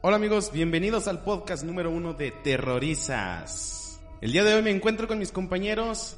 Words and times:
Hola 0.00 0.16
amigos, 0.16 0.52
bienvenidos 0.52 1.08
al 1.08 1.22
podcast 1.22 1.64
número 1.64 1.90
uno 1.90 2.14
de 2.14 2.30
Terrorizas. 2.30 4.00
El 4.20 4.32
día 4.32 4.44
de 4.44 4.54
hoy 4.54 4.62
me 4.62 4.70
encuentro 4.70 5.08
con 5.08 5.18
mis 5.18 5.32
compañeros. 5.32 6.16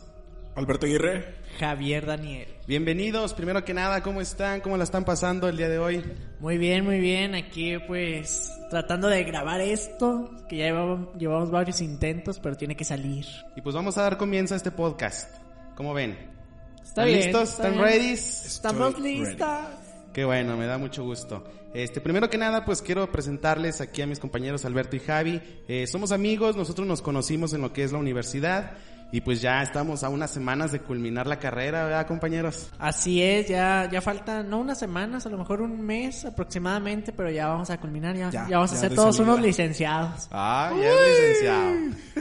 Alberto 0.55 0.85
Aguirre. 0.87 1.37
Javier 1.59 2.05
Daniel. 2.07 2.49
Bienvenidos, 2.67 3.33
primero 3.35 3.65
que 3.65 3.73
nada, 3.73 4.03
¿cómo 4.03 4.21
están? 4.21 4.61
¿Cómo 4.61 4.77
la 4.77 4.85
están 4.85 5.05
pasando 5.05 5.49
el 5.49 5.57
día 5.57 5.69
de 5.69 5.79
hoy? 5.79 6.05
Muy 6.41 6.59
bien, 6.59 6.85
muy 6.85 6.99
bien. 6.99 7.35
Aquí 7.35 7.79
pues 7.87 8.53
tratando 8.69 9.09
de 9.09 9.25
grabar 9.25 9.61
esto, 9.61 10.31
que 10.49 10.59
ya 10.59 10.67
llevamos, 10.67 11.09
llevamos 11.19 11.51
varios 11.51 11.81
intentos, 11.81 12.39
pero 12.39 12.57
tiene 12.57 12.77
que 12.77 12.85
salir. 12.85 13.25
Y 13.57 13.63
pues 13.63 13.75
vamos 13.75 13.97
a 13.97 14.03
dar 14.03 14.19
comienzo 14.19 14.55
a 14.55 14.57
este 14.59 14.71
podcast. 14.73 15.35
¿Cómo 15.77 15.95
ven? 15.95 16.19
¿Está 16.77 16.83
¿Están 16.83 17.07
bien, 17.07 17.19
listos? 17.19 17.51
está 17.51 17.69
¿Están 17.69 17.73
bien. 17.73 17.85
ready? 17.85 18.13
Estamos 18.13 18.89
Estoy 18.95 19.19
listas. 19.19 19.69
Qué 20.13 20.25
bueno, 20.25 20.57
me 20.57 20.67
da 20.67 20.77
mucho 20.77 21.05
gusto. 21.05 21.45
Este, 21.73 22.01
primero 22.01 22.29
que 22.29 22.37
nada, 22.37 22.65
pues 22.65 22.83
quiero 22.83 23.11
presentarles 23.13 23.81
aquí 23.81 24.03
a 24.03 24.07
mis 24.07 24.19
compañeros 24.19 24.65
Alberto 24.65 24.97
y 24.97 24.99
Javi. 24.99 25.41
Eh, 25.69 25.87
somos 25.87 26.11
amigos, 26.11 26.57
nosotros 26.57 26.87
nos 26.87 27.01
conocimos 27.01 27.53
en 27.53 27.61
lo 27.61 27.73
que 27.73 27.85
es 27.85 27.93
la 27.93 27.99
universidad 27.99 28.73
y 29.13 29.21
pues 29.23 29.41
ya 29.41 29.63
estamos 29.63 30.05
a 30.05 30.09
unas 30.09 30.31
semanas 30.31 30.73
de 30.73 30.81
culminar 30.81 31.27
la 31.27 31.39
carrera, 31.39 31.85
¿verdad, 31.85 32.07
compañeros? 32.07 32.71
Así 32.79 33.23
es, 33.23 33.49
ya, 33.49 33.89
ya 33.91 34.01
faltan, 34.01 34.49
no 34.49 34.59
unas 34.61 34.79
semanas, 34.79 35.27
a 35.27 35.29
lo 35.29 35.39
mejor 35.39 35.61
un 35.63 35.81
mes 35.81 36.25
aproximadamente, 36.25 37.13
pero 37.13 37.31
ya 37.31 37.49
vamos 37.49 37.71
a 37.71 37.79
culminar, 37.81 38.15
ya, 38.17 38.31
ya, 38.31 38.47
Ya, 38.49 38.57
vamos 38.59 38.73
a 38.73 38.77
ser 38.77 38.95
todos 38.95 39.17
salida. 39.17 39.33
unos 39.35 39.45
licenciados. 39.47 40.29
Ah, 40.31 40.73
ya 40.81 40.89
es 40.89 41.21
licenciado. 41.21 41.71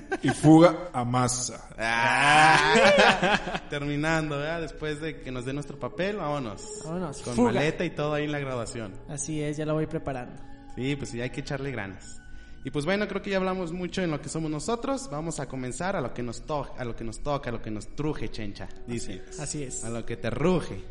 Y 0.21 0.29
fuga 0.29 0.89
a 0.91 1.03
masa. 1.05 1.69
Ah, 1.77 3.61
terminando, 3.69 4.37
¿verdad? 4.37 4.61
Después 4.61 4.99
de 4.99 5.21
que 5.21 5.31
nos 5.31 5.45
den 5.45 5.55
nuestro 5.55 5.79
papel, 5.79 6.17
vámonos. 6.17 6.63
Vámonos, 6.83 7.21
Con 7.21 7.35
fuga. 7.35 7.51
maleta 7.53 7.85
y 7.85 7.91
todo 7.91 8.13
ahí 8.15 8.25
en 8.25 8.31
la 8.31 8.39
graduación. 8.39 8.93
Así 9.07 9.41
es, 9.41 9.57
ya 9.57 9.65
lo 9.65 9.73
voy 9.75 9.85
preparando. 9.87 10.41
Sí, 10.75 10.95
pues 10.95 11.09
sí, 11.11 11.21
hay 11.21 11.29
que 11.29 11.41
echarle 11.41 11.71
ganas. 11.71 12.21
Y 12.63 12.71
pues 12.71 12.85
bueno, 12.85 13.07
creo 13.07 13.21
que 13.21 13.29
ya 13.29 13.37
hablamos 13.37 13.71
mucho 13.71 14.01
en 14.01 14.11
lo 14.11 14.21
que 14.21 14.29
somos 14.29 14.51
nosotros. 14.51 15.09
Vamos 15.11 15.39
a 15.39 15.47
comenzar 15.47 15.95
a 15.95 16.01
lo 16.01 16.13
que 16.13 16.23
nos 16.23 16.41
toca, 16.41 16.73
a 16.79 16.85
lo 16.85 16.95
que 16.95 17.03
nos 17.03 17.19
toca, 17.21 17.49
a 17.49 17.53
lo 17.53 17.61
que 17.61 17.71
nos 17.71 17.87
truje, 17.95 18.29
chencha. 18.29 18.67
Dice. 18.85 19.23
Así 19.39 19.63
es. 19.63 19.83
A 19.83 19.89
lo 19.89 20.05
que 20.05 20.17
te 20.17 20.29
ruge. 20.29 20.81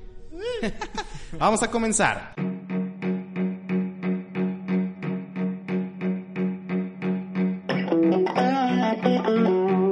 Vamos 1.39 1.63
a 1.63 1.71
comenzar. 1.71 2.35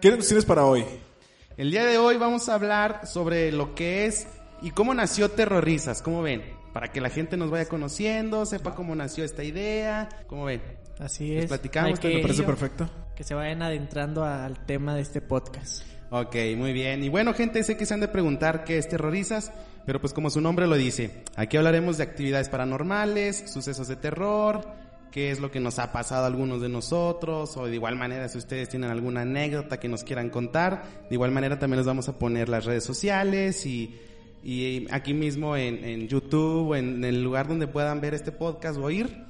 ¿Qué 0.00 0.10
nos 0.10 0.26
tienes 0.26 0.44
para 0.44 0.64
hoy? 0.64 0.84
El 1.56 1.70
día 1.70 1.84
de 1.84 1.98
hoy 1.98 2.16
vamos 2.16 2.48
a 2.48 2.54
hablar 2.54 3.06
sobre 3.06 3.52
lo 3.52 3.74
que 3.74 4.06
es 4.06 4.26
y 4.62 4.70
cómo 4.70 4.94
nació 4.94 5.30
Terrorizas. 5.30 6.00
¿Cómo 6.02 6.22
ven? 6.22 6.42
Para 6.72 6.90
que 6.92 7.00
la 7.00 7.10
gente 7.10 7.36
nos 7.36 7.50
vaya 7.50 7.66
conociendo, 7.66 8.46
sepa 8.46 8.74
cómo 8.74 8.94
nació 8.94 9.24
esta 9.24 9.44
idea. 9.44 10.08
¿Cómo 10.26 10.44
ven? 10.44 10.62
Así 10.98 11.28
Les 11.34 11.44
es. 11.44 11.48
platicamos, 11.48 11.98
que 11.98 12.14
me 12.14 12.22
parece 12.22 12.42
perfecto. 12.44 12.88
que 13.14 13.24
se 13.24 13.34
vayan 13.34 13.62
adentrando 13.62 14.24
al 14.24 14.64
tema 14.64 14.94
de 14.94 15.02
este 15.02 15.20
podcast. 15.20 15.82
Ok, 16.10 16.34
muy 16.56 16.72
bien. 16.72 17.04
Y 17.04 17.08
bueno, 17.08 17.34
gente, 17.34 17.62
sé 17.62 17.76
que 17.76 17.86
se 17.86 17.94
han 17.94 18.00
de 18.00 18.08
preguntar 18.08 18.64
qué 18.64 18.78
es 18.78 18.88
Terrorizas, 18.88 19.52
pero 19.86 20.00
pues 20.00 20.12
como 20.12 20.30
su 20.30 20.40
nombre 20.40 20.66
lo 20.66 20.76
dice, 20.76 21.24
aquí 21.36 21.56
hablaremos 21.56 21.98
de 21.98 22.04
actividades 22.04 22.48
paranormales, 22.48 23.50
sucesos 23.52 23.86
de 23.88 23.96
terror, 23.96 24.66
qué 25.10 25.30
es 25.30 25.40
lo 25.40 25.50
que 25.50 25.60
nos 25.60 25.78
ha 25.78 25.92
pasado 25.92 26.24
a 26.24 26.26
algunos 26.26 26.60
de 26.60 26.68
nosotros, 26.68 27.56
o 27.56 27.66
de 27.66 27.74
igual 27.74 27.96
manera 27.96 28.28
si 28.28 28.38
ustedes 28.38 28.68
tienen 28.68 28.90
alguna 28.90 29.22
anécdota 29.22 29.80
que 29.80 29.88
nos 29.88 30.04
quieran 30.04 30.30
contar, 30.30 30.84
de 31.08 31.14
igual 31.14 31.30
manera 31.30 31.58
también 31.58 31.78
les 31.78 31.86
vamos 31.86 32.08
a 32.08 32.18
poner 32.18 32.48
las 32.48 32.64
redes 32.64 32.84
sociales 32.84 33.66
y, 33.66 33.96
y 34.42 34.86
aquí 34.90 35.14
mismo 35.14 35.56
en, 35.56 35.84
en 35.84 36.08
YouTube 36.08 36.70
o 36.70 36.76
en 36.76 37.04
el 37.04 37.22
lugar 37.22 37.48
donde 37.48 37.66
puedan 37.66 38.00
ver 38.00 38.14
este 38.14 38.32
podcast 38.32 38.78
o 38.78 38.84
oír, 38.84 39.24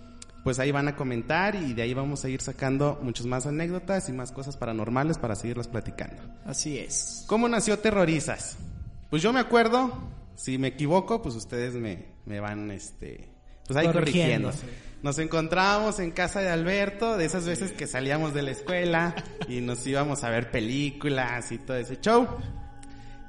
pues 0.44 0.58
ahí 0.58 0.70
van 0.70 0.88
a 0.88 0.96
comentar 0.96 1.54
y 1.54 1.74
de 1.74 1.82
ahí 1.82 1.94
vamos 1.94 2.24
a 2.24 2.28
ir 2.28 2.40
sacando 2.40 2.98
muchas 3.02 3.26
más 3.26 3.46
anécdotas 3.46 4.08
y 4.08 4.12
más 4.12 4.32
cosas 4.32 4.56
paranormales 4.56 5.18
para 5.18 5.34
seguirlas 5.34 5.68
platicando. 5.68 6.22
Así 6.44 6.78
es. 6.78 7.24
¿Cómo 7.26 7.48
nació 7.48 7.78
Terrorizas? 7.78 8.56
Pues 9.10 9.22
yo 9.22 9.32
me 9.32 9.40
acuerdo, 9.40 9.92
si 10.36 10.56
me 10.56 10.68
equivoco, 10.68 11.20
pues 11.20 11.34
ustedes 11.34 11.74
me, 11.74 12.06
me 12.24 12.40
van, 12.40 12.70
este, 12.70 13.28
pues 13.66 13.76
ahí 13.76 13.86
corrigiendo. 13.92 14.48
Corrigiendo. 14.48 14.89
Nos 15.02 15.18
encontrábamos 15.18 15.98
en 15.98 16.10
casa 16.10 16.40
de 16.40 16.50
Alberto, 16.50 17.16
de 17.16 17.24
esas 17.24 17.46
veces 17.46 17.72
que 17.72 17.86
salíamos 17.86 18.34
de 18.34 18.42
la 18.42 18.50
escuela 18.50 19.14
y 19.48 19.60
nos 19.62 19.86
íbamos 19.86 20.24
a 20.24 20.30
ver 20.30 20.50
películas 20.50 21.50
y 21.52 21.58
todo 21.58 21.76
ese 21.78 21.98
show. 22.00 22.26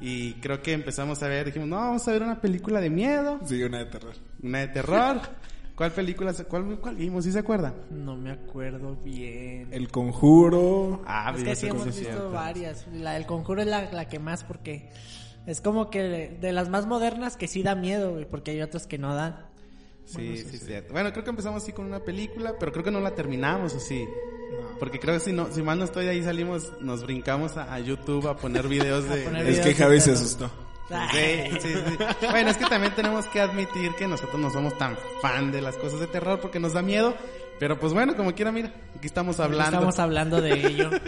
Y 0.02 0.34
creo 0.36 0.62
que 0.62 0.74
empezamos 0.74 1.22
a 1.24 1.28
ver, 1.28 1.46
dijimos, 1.46 1.70
no, 1.70 1.78
vamos 1.78 2.08
a 2.08 2.12
ver 2.12 2.24
una 2.24 2.42
película 2.42 2.82
de 2.82 2.90
miedo, 2.90 3.40
Sí, 3.46 3.62
una 3.64 3.80
de 3.80 3.86
terror. 3.86 4.14
una 4.42 4.60
de 4.60 4.68
terror. 4.68 5.22
¿Cuál 5.76 5.92
película, 5.94 6.34
se- 6.34 6.44
cuál, 6.46 6.80
cuál 6.80 6.96
vimos? 6.96 7.24
¿Sí 7.24 7.32
se 7.32 7.40
acuerda? 7.40 7.74
No 7.90 8.16
me 8.18 8.32
acuerdo 8.32 8.96
bien. 8.98 9.70
El 9.72 9.90
conjuro. 9.90 11.02
Ah, 11.08 11.34
es 11.36 11.44
que 11.44 11.56
sí 11.56 11.68
hemos 11.68 11.86
visto 11.86 12.32
varias. 12.32 12.86
La 12.92 13.14
del 13.14 13.26
conjuro 13.26 13.62
es 13.62 13.68
la, 13.68 13.90
la 13.92 14.08
que 14.10 14.20
más 14.20 14.44
porque 14.44 14.90
es 15.48 15.62
como 15.62 15.90
que 15.90 16.04
de, 16.04 16.30
de 16.40 16.52
las 16.52 16.70
más 16.70 16.86
modernas 16.86 17.38
que 17.38 17.48
sí 17.48 17.64
da 17.64 17.76
miedo, 17.76 18.12
güey, 18.12 18.26
porque 18.30 18.52
hay 18.52 18.62
otras 18.62 18.86
que 18.88 18.98
no 18.98 19.16
dan. 19.16 19.46
Sí, 20.06 20.38
sí, 20.38 20.58
cierto. 20.58 20.94
Bueno, 20.94 21.12
creo 21.12 21.24
que 21.24 21.30
empezamos 21.30 21.64
así 21.64 21.72
con 21.72 21.86
una 21.86 22.00
película, 22.00 22.56
pero 22.60 22.72
creo 22.72 22.84
que 22.84 22.92
no 22.92 23.00
la 23.00 23.16
terminamos 23.16 23.74
así. 23.74 24.06
Porque 24.80 25.00
creo 25.00 25.14
que 25.14 25.22
si 25.22 25.32
no, 25.32 25.52
si 25.52 25.62
mal 25.62 25.80
no 25.80 25.86
estoy 25.86 26.08
ahí 26.08 26.24
salimos, 26.24 26.72
nos 26.82 27.04
brincamos 27.04 27.56
a, 27.58 27.74
a 27.74 27.80
YouTube 27.80 28.28
a 28.28 28.36
poner 28.36 28.68
videos 28.68 29.08
de... 29.08 29.22
poner 29.22 29.48
Es 29.48 29.60
que 29.60 29.74
Javi 29.74 30.02
se 30.02 30.12
asustó. 30.12 30.52
Sí, 31.12 31.60
sí, 31.62 31.74
sí. 31.74 32.28
Bueno, 32.30 32.50
es 32.50 32.58
que 32.58 32.66
también 32.66 32.94
tenemos 32.96 33.26
que 33.28 33.40
admitir 33.40 33.94
que 33.98 34.08
nosotros 34.08 34.40
no 34.40 34.50
somos 34.50 34.78
tan 34.78 34.98
fan 35.22 35.52
de 35.52 35.62
las 35.62 35.78
cosas 35.78 36.00
de 36.00 36.08
terror 36.08 36.40
porque 36.42 36.60
nos 36.60 36.74
da 36.74 36.82
miedo. 36.82 37.16
Pero 37.60 37.80
pues 37.80 37.94
bueno, 37.94 38.16
como 38.16 38.34
quiera, 38.34 38.52
mira, 38.52 38.74
aquí 38.96 39.08
estamos 39.08 39.40
hablando. 39.40 39.78
Estamos 39.78 40.00
hablando 40.00 40.42
de 40.42 40.54
ello. 40.54 40.90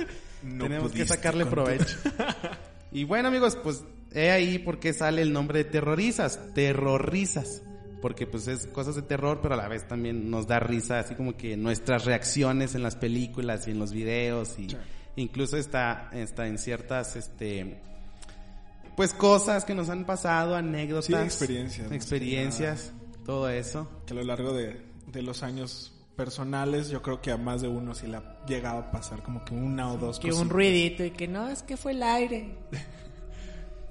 No 0.44 0.66
Tenemos 0.66 0.92
que 0.92 1.06
sacarle 1.06 1.46
provecho. 1.46 1.98
y 2.92 3.06
bueno, 3.06 3.30
amigos, 3.30 3.58
pues 3.64 3.86
he 4.12 4.30
ahí 4.30 4.60
por 4.60 4.78
qué 4.78 4.92
sale 4.92 5.22
el 5.22 5.32
nombre 5.32 5.64
de 5.64 5.70
terrorizas, 5.70 6.38
terrorizas. 6.54 7.62
Porque 8.04 8.28
pues 8.28 8.50
es 8.50 8.68
cosas 8.68 8.96
de 8.96 9.02
terror, 9.02 9.40
pero 9.42 9.54
a 9.54 9.58
la 9.58 9.70
vez 9.70 9.88
también 9.88 10.30
nos 10.30 10.46
da 10.46 10.60
risa, 10.60 11.00
así 11.00 11.16
como 11.16 11.38
que 11.38 11.56
nuestras 11.56 12.04
reacciones 12.04 12.76
en 12.76 12.84
las 12.84 12.98
películas 12.98 13.66
y 13.66 13.72
en 13.72 13.80
los 13.80 13.94
videos 13.94 14.60
y 14.60 14.68
incluso 15.16 15.56
está, 15.56 16.10
está 16.12 16.46
en 16.48 16.58
ciertas, 16.58 17.16
este, 17.16 17.80
pues 18.98 19.14
cosas 19.14 19.64
que 19.64 19.74
nos 19.74 19.88
han 19.88 20.04
pasado, 20.04 20.54
anécdotas. 20.54 21.06
Sí, 21.06 21.14
experiencias, 21.14 21.94
Experiencias, 21.94 22.92
todo 23.26 23.48
eso. 23.50 23.90
Que 24.06 24.12
a 24.12 24.18
lo 24.18 24.24
largo 24.26 24.52
de, 24.52 24.82
de 25.08 25.22
los 25.22 25.42
años 25.42 25.94
personales, 26.18 26.90
yo 26.90 27.02
creo 27.02 27.22
que 27.22 27.32
a 27.32 27.38
más 27.38 27.62
de 27.62 27.70
uno 27.70 27.96
sí 27.96 28.08
le 28.08 28.18
ha 28.18 28.46
llegado 28.46 28.80
a 28.80 28.92
pasar 28.92 29.24
como 29.24 29.46
que 29.46 29.54
una 29.54 29.94
o 29.94 29.98
dos 29.98 30.20
que 30.20 30.34
un 30.34 30.50
ruidito 30.50 31.06
y 31.06 31.12
que 31.12 31.30
no, 31.30 31.48
es 31.48 31.64
que 31.64 31.78
fue 31.78 31.94
el 31.94 32.04
aire. 32.04 32.58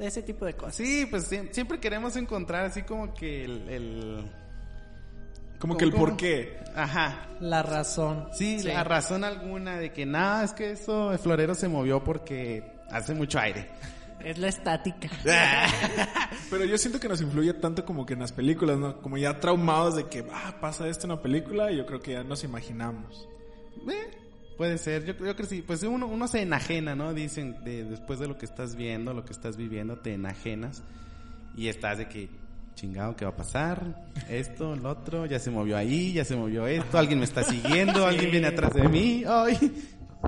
De 0.03 0.09
ese 0.09 0.21
tipo 0.23 0.45
de 0.45 0.55
cosas. 0.55 0.75
Sí, 0.75 1.07
pues 1.09 1.31
sie- 1.31 1.49
siempre 1.53 1.79
queremos 1.79 2.17
encontrar 2.17 2.65
así 2.65 2.83
como 2.83 3.15
que 3.15 3.45
el- 3.45 3.69
el 3.69 4.31
Como 5.61 5.77
que 5.77 5.85
el 5.85 5.93
por 5.93 6.17
qué. 6.17 6.59
Ajá. 6.75 7.29
La 7.39 7.63
razón. 7.63 8.29
Sí, 8.33 8.61
la 8.65 8.83
razón 8.83 9.23
alguna 9.23 9.79
de 9.79 9.93
que 9.93 10.05
nada, 10.05 10.43
es 10.43 10.53
que 10.55 10.73
eso, 10.73 11.13
el 11.13 11.21
florero 11.21 11.55
se 11.55 11.69
movió 11.69 12.03
porque 12.03 12.65
hace 12.91 13.15
mucho 13.15 13.39
aire. 13.39 13.69
Es 14.25 14.39
la 14.39 14.49
estática. 14.49 15.09
Pero 16.51 16.65
yo 16.65 16.77
siento 16.79 16.99
que 16.99 17.09
nos 17.09 17.21
influye 17.21 17.55
tanto 17.55 17.85
como 17.85 18.05
que 18.05 18.15
en 18.15 18.21
las 18.21 18.33
películas, 18.33 18.79
¿no? 18.79 19.01
Como 19.03 19.19
ya 19.19 19.39
traumados 19.39 19.95
de 19.97 20.09
que, 20.09 20.27
ah, 20.33 20.57
pasa 20.61 20.89
esto 20.89 21.07
en 21.07 21.13
una 21.13 21.23
película 21.23 21.71
y 21.71 21.77
yo 21.77 21.87
creo 21.87 22.01
que 22.01 22.13
ya 22.15 22.25
nos 22.25 22.43
imaginamos. 22.45 23.29
Eh, 23.89 24.11
puede 24.63 24.79
ser, 24.79 25.05
yo 25.05 25.17
creo 25.17 25.35
que 25.35 25.45
sí, 25.45 25.61
pues 25.61 25.83
uno, 25.83 26.07
uno 26.07 26.29
se 26.29 26.41
enajena, 26.41 26.95
¿no? 26.95 27.13
Dicen, 27.13 27.65
de, 27.65 27.83
después 27.83 28.21
de 28.21 28.29
lo 28.29 28.39
que 28.39 28.47
estás 28.47 28.77
viendo, 28.77 29.13
lo 29.13 29.25
que 29.25 29.33
estás 29.33 29.57
viviendo, 29.57 29.99
te 29.99 30.15
enajenas 30.15 30.85
y 31.57 31.67
estás 31.67 31.99
de 31.99 32.09
que 32.09 32.29
chingado, 32.77 33.17
¿qué 33.17 33.25
va 33.25 33.33
a 33.33 33.37
pasar? 33.37 34.07
Esto, 34.29 34.77
lo 34.77 34.91
otro, 34.91 35.27
ya 35.27 35.41
se 35.41 35.51
movió 35.51 35.77
ahí, 35.77 36.13
ya 36.13 36.25
se 36.25 36.37
movió 36.37 36.69
esto, 36.69 36.97
alguien 36.97 37.19
me 37.19 37.25
está 37.25 37.43
siguiendo, 37.43 38.07
alguien 38.07 38.31
viene 38.31 38.47
atrás 38.47 38.73
de 38.73 38.89
mí, 38.89 39.25
ay, 39.27 39.57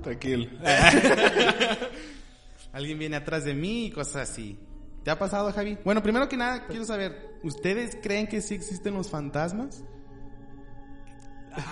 Tranquilo. 0.02 0.50
alguien 2.72 2.98
viene 2.98 3.14
atrás 3.14 3.44
de 3.44 3.54
mí 3.54 3.86
y 3.86 3.90
cosas 3.92 4.30
así. 4.30 4.58
¿Te 5.04 5.12
ha 5.12 5.16
pasado, 5.16 5.52
Javi? 5.52 5.78
Bueno, 5.84 6.02
primero 6.02 6.28
que 6.28 6.36
nada, 6.36 6.66
quiero 6.66 6.84
saber, 6.84 7.38
¿ustedes 7.44 7.96
creen 8.02 8.26
que 8.26 8.42
sí 8.42 8.56
existen 8.56 8.94
los 8.94 9.08
fantasmas? 9.08 9.84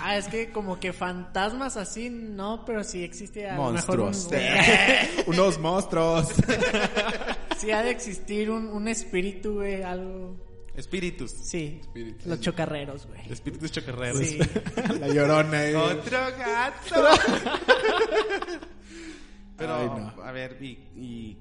Ah, 0.03 0.17
es 0.17 0.29
que 0.29 0.51
como 0.51 0.79
que 0.79 0.93
fantasmas 0.93 1.77
así, 1.77 2.11
no, 2.11 2.65
pero 2.65 2.85
sí 2.85 3.03
existe 3.03 3.49
a 3.49 3.57
lo 3.57 3.73
mejor 3.73 4.01
un, 4.01 4.07
Monstruos. 4.07 4.47
Unos 5.27 5.59
monstruos. 5.59 6.29
sí 7.59 7.71
ha 7.71 7.83
de 7.83 7.91
existir 7.91 8.51
un, 8.51 8.67
un 8.69 8.89
espíritu, 8.89 9.55
güey, 9.55 9.83
algo. 9.83 10.37
Espíritus. 10.75 11.33
Sí, 11.33 11.79
Espíritus. 11.83 12.27
los 12.27 12.41
chocarreros, 12.41 13.07
güey. 13.07 13.31
Espíritus 13.31 13.71
chocarreros. 13.73 14.19
Sí. 14.27 14.39
La 15.01 15.09
llorona 15.09 15.59
ahí. 15.59 15.75
Otro 15.75 16.19
gato. 16.39 17.05
Pero, 19.57 19.77
Ay, 19.77 19.87
no. 19.87 20.23
a 20.23 20.33
ver, 20.33 20.57
y, 20.63 20.71
y, 20.97 21.39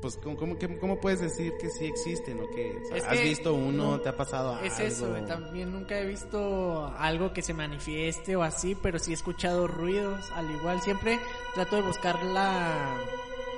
pues, 0.00 0.16
¿cómo, 0.16 0.36
cómo, 0.36 0.58
qué- 0.58 0.78
cómo 0.78 1.00
puedes 1.00 1.20
decir 1.20 1.52
que 1.60 1.68
sí 1.70 1.86
existen 1.86 2.38
o 2.40 2.48
que 2.50 2.70
Es 2.92 3.04
has 3.04 3.16
que- 3.18 3.24
visto 3.24 3.54
uno, 3.54 3.92
no, 3.92 4.00
te 4.00 4.08
ha 4.08 4.16
pasado 4.16 4.58
Es 4.60 4.74
algo? 4.76 4.88
eso, 4.88 5.08
güey. 5.10 5.24
También 5.26 5.72
nunca 5.72 5.98
he 5.98 6.06
visto 6.06 6.86
algo 6.98 7.32
que 7.32 7.42
se 7.42 7.54
manifieste 7.54 8.36
o 8.36 8.42
así, 8.42 8.74
pero 8.82 8.98
sí 8.98 9.10
he 9.10 9.14
escuchado 9.14 9.66
ruidos. 9.66 10.30
Al 10.32 10.50
igual, 10.50 10.80
siempre 10.82 11.18
trato 11.54 11.76
de 11.76 11.82
buscar 11.82 12.22
la. 12.24 12.96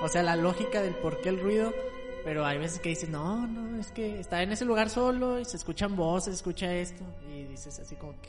O 0.03 0.09
sea, 0.09 0.23
la 0.23 0.37
lógica 0.37 0.81
del 0.81 0.95
por 0.95 1.21
qué 1.21 1.29
el 1.29 1.41
ruido. 1.41 1.73
Pero 2.25 2.45
hay 2.45 2.59
veces 2.59 2.81
que 2.81 2.91
dices, 2.91 3.09
no, 3.09 3.47
no, 3.47 3.81
es 3.81 3.93
que 3.93 4.21
está 4.21 4.43
en 4.43 4.53
ese 4.53 4.67
lugar 4.67 4.91
solo 4.91 5.41
y 5.41 5.45
se 5.47 5.57
escuchan 5.57 5.97
voces, 5.97 6.35
se 6.35 6.37
escucha 6.37 6.73
esto. 6.75 7.03
Y 7.33 7.45
dices 7.45 7.79
así 7.79 7.97
como 7.97 8.13
que. 8.21 8.29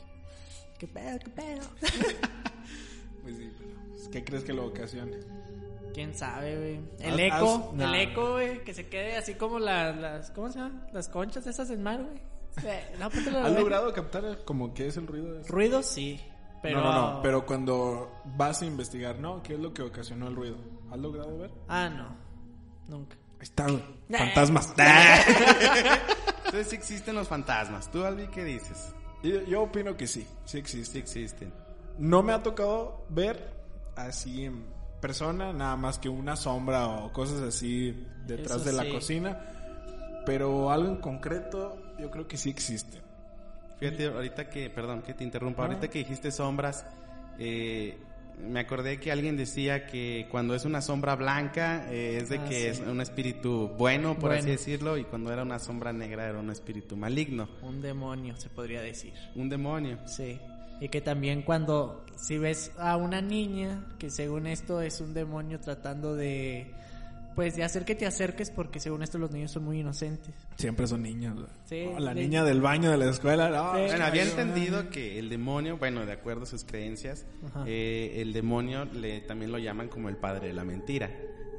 ¿Qué 0.78 0.88
pedo, 0.88 1.18
qué 1.18 1.30
pedo? 1.30 1.60
Pues 3.22 3.36
sí, 3.36 3.52
pero, 3.58 3.70
pues, 3.90 4.08
¿Qué 4.08 4.24
crees 4.24 4.44
que 4.44 4.52
lo 4.52 4.66
ocasione? 4.66 5.18
¿Quién 5.92 6.14
sabe, 6.14 6.56
güey? 6.56 6.80
El 7.00 7.20
eco, 7.20 7.72
nah. 7.74 7.84
el 7.88 7.94
eco, 8.08 8.32
güey, 8.32 8.64
que 8.64 8.74
se 8.74 8.88
quede 8.88 9.16
así 9.16 9.34
como 9.34 9.58
la- 9.58 9.92
las. 9.92 10.30
¿Cómo 10.30 10.50
se 10.50 10.58
llama? 10.58 10.86
Las 10.92 11.08
conchas 11.08 11.46
esas 11.46 11.68
del 11.68 11.78
mar, 11.80 12.02
güey. 12.02 12.20
No, 12.98 13.06
a 13.06 13.46
¿Has 13.46 13.52
logrado 13.58 13.92
captar 13.94 14.44
como 14.44 14.74
qué 14.74 14.88
es 14.88 14.96
el 14.98 15.06
ruido 15.06 15.32
de 15.32 15.40
eso? 15.40 15.52
Ruidos, 15.52 15.86
sí. 15.86 16.20
Pero... 16.62 16.80
No, 16.80 16.92
no, 16.92 17.12
no. 17.14 17.22
Pero 17.22 17.46
cuando 17.46 18.12
vas 18.36 18.62
a 18.62 18.66
investigar, 18.66 19.18
¿no? 19.18 19.42
¿Qué 19.42 19.54
es 19.54 19.60
lo 19.60 19.72
que 19.72 19.82
ocasionó 19.82 20.28
el 20.28 20.36
ruido? 20.36 20.56
¿Has 20.90 20.98
logrado 20.98 21.38
ver? 21.38 21.50
Ah, 21.68 21.88
no. 21.88 22.14
Nunca. 22.88 23.16
Ahí 23.16 23.42
está, 23.42 23.64
güey. 23.64 23.82
Fantasmas. 24.10 24.72
Entonces 26.44 26.68
sí 26.68 26.76
existen 26.76 27.14
los 27.14 27.26
fantasmas. 27.28 27.90
¿Tú, 27.90 28.04
Albi, 28.04 28.26
qué 28.28 28.44
dices? 28.44 28.92
yo, 29.22 29.40
yo 29.42 29.62
opino 29.62 29.96
que 29.96 30.06
sí, 30.06 30.22
sí 30.22 30.28
Sí 30.44 30.58
existe. 30.58 30.98
existen. 30.98 31.52
No 31.98 32.22
me 32.22 32.32
ha 32.32 32.42
tocado 32.42 33.04
ver 33.08 33.54
así 33.96 34.44
en 34.44 34.64
persona, 35.02 35.52
nada 35.52 35.76
más 35.76 35.98
que 35.98 36.08
una 36.08 36.36
sombra 36.36 36.88
o 36.88 37.12
cosas 37.12 37.42
así 37.42 37.94
detrás 38.26 38.62
Eso 38.62 38.64
de 38.64 38.72
la 38.72 38.84
sí. 38.84 38.90
cocina. 38.92 39.38
Pero 40.24 40.70
algo 40.70 40.88
en 40.88 40.96
concreto, 40.96 41.76
yo 42.00 42.10
creo 42.10 42.26
que 42.26 42.38
sí 42.38 42.48
existe. 42.48 43.02
Fíjate, 43.78 44.06
ahorita 44.06 44.48
que, 44.48 44.70
perdón, 44.70 45.02
que 45.02 45.12
te 45.12 45.24
interrumpa, 45.24 45.64
ahorita 45.64 45.88
que 45.90 45.98
dijiste 45.98 46.30
sombras, 46.30 46.86
eh, 47.38 47.98
me 48.40 48.60
acordé 48.60 48.98
que 49.00 49.10
alguien 49.12 49.36
decía 49.36 49.86
que 49.86 50.26
cuando 50.30 50.54
es 50.54 50.64
una 50.64 50.80
sombra 50.80 51.16
blanca 51.16 51.86
eh, 51.92 52.18
es 52.22 52.28
de 52.28 52.38
Ah, 52.38 52.44
que 52.48 52.54
sí. 52.60 52.66
es 52.66 52.80
un 52.80 53.00
espíritu 53.00 53.72
bueno, 53.76 54.16
por 54.18 54.32
así 54.32 54.48
decirlo, 54.50 54.96
y 54.96 55.04
cuando 55.04 55.32
era 55.32 55.42
una 55.42 55.58
sombra 55.58 55.92
negra 55.92 56.28
era 56.28 56.38
un 56.38 56.50
espíritu 56.50 56.96
maligno, 56.96 57.48
Un 57.62 57.82
demonio, 57.82 58.36
se 58.36 58.48
podría 58.48 58.80
decir. 58.80 59.12
un 59.34 59.48
demonio. 59.48 59.98
Sí. 60.06 60.38
Y 60.82 60.88
que 60.88 61.00
también 61.00 61.42
cuando, 61.42 62.04
si 62.16 62.38
ves 62.38 62.72
a 62.76 62.96
una 62.96 63.20
niña, 63.20 63.86
que 64.00 64.10
según 64.10 64.48
esto 64.48 64.80
es 64.80 65.00
un 65.00 65.14
demonio 65.14 65.60
tratando 65.60 66.16
de, 66.16 66.72
pues 67.36 67.54
de 67.54 67.62
hacer 67.62 67.84
que 67.84 67.94
te 67.94 68.04
acerques, 68.04 68.50
porque 68.50 68.80
según 68.80 69.04
esto 69.04 69.16
los 69.16 69.30
niños 69.30 69.52
son 69.52 69.64
muy 69.64 69.78
inocentes. 69.78 70.34
Siempre 70.56 70.88
son 70.88 71.02
niños. 71.02 71.38
Sí, 71.66 71.84
Oh, 71.88 72.00
la 72.00 72.12
de- 72.14 72.22
niña 72.22 72.42
del 72.42 72.60
baño 72.60 72.90
de 72.90 72.96
la 72.96 73.08
escuela. 73.10 73.48
no, 73.48 73.74
Sí. 73.76 73.82
Bueno, 73.86 74.04
había 74.06 74.24
entendido 74.24 74.90
que 74.90 75.20
el 75.20 75.28
demonio, 75.28 75.76
bueno, 75.78 76.04
de 76.04 76.12
acuerdo 76.12 76.42
a 76.42 76.46
sus 76.46 76.64
creencias, 76.64 77.26
eh, 77.64 78.14
el 78.16 78.32
demonio 78.32 78.84
le, 78.86 79.20
también 79.20 79.52
lo 79.52 79.58
llaman 79.58 79.86
como 79.88 80.08
el 80.08 80.16
padre 80.16 80.48
de 80.48 80.52
la 80.54 80.64
mentira. 80.64 81.10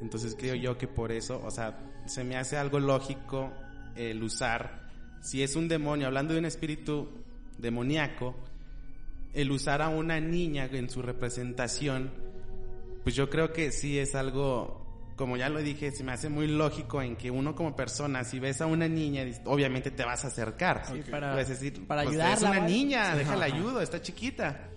Entonces 0.02 0.36
creo 0.38 0.54
yo 0.54 0.76
que 0.76 0.86
por 0.86 1.12
eso, 1.12 1.40
o 1.42 1.50
sea, 1.50 1.78
se 2.04 2.24
me 2.24 2.36
hace 2.36 2.58
algo 2.58 2.78
lógico 2.78 3.50
el 3.96 4.22
usar, 4.22 4.82
si 5.22 5.42
es 5.42 5.56
un 5.56 5.66
demonio, 5.66 6.08
hablando 6.08 6.34
de 6.34 6.40
un 6.40 6.44
espíritu 6.44 7.08
demoníaco, 7.56 8.34
el 9.34 9.50
usar 9.50 9.82
a 9.82 9.88
una 9.88 10.20
niña 10.20 10.68
en 10.72 10.88
su 10.88 11.02
representación, 11.02 12.10
pues 13.02 13.14
yo 13.14 13.28
creo 13.28 13.52
que 13.52 13.70
sí 13.72 13.98
es 13.98 14.14
algo, 14.14 14.86
como 15.16 15.36
ya 15.36 15.48
lo 15.48 15.60
dije, 15.60 15.90
se 15.92 16.04
me 16.04 16.12
hace 16.12 16.28
muy 16.28 16.46
lógico 16.46 17.02
en 17.02 17.16
que 17.16 17.30
uno 17.30 17.54
como 17.54 17.76
persona, 17.76 18.24
si 18.24 18.38
ves 18.38 18.60
a 18.60 18.66
una 18.66 18.88
niña, 18.88 19.24
obviamente 19.44 19.90
te 19.90 20.04
vas 20.04 20.24
a 20.24 20.28
acercar. 20.28 20.84
Sí, 20.86 21.02
para, 21.10 21.32
Puedes 21.32 21.48
decir, 21.48 21.86
para 21.86 22.02
pues, 22.04 22.12
ayudarla. 22.14 22.34
Es 22.34 22.42
una 22.42 22.60
¿vale? 22.60 22.72
niña, 22.72 23.14
déjala 23.16 23.46
Ajá. 23.46 23.54
ayudo, 23.56 23.80
está 23.80 24.00
chiquita. 24.00 24.70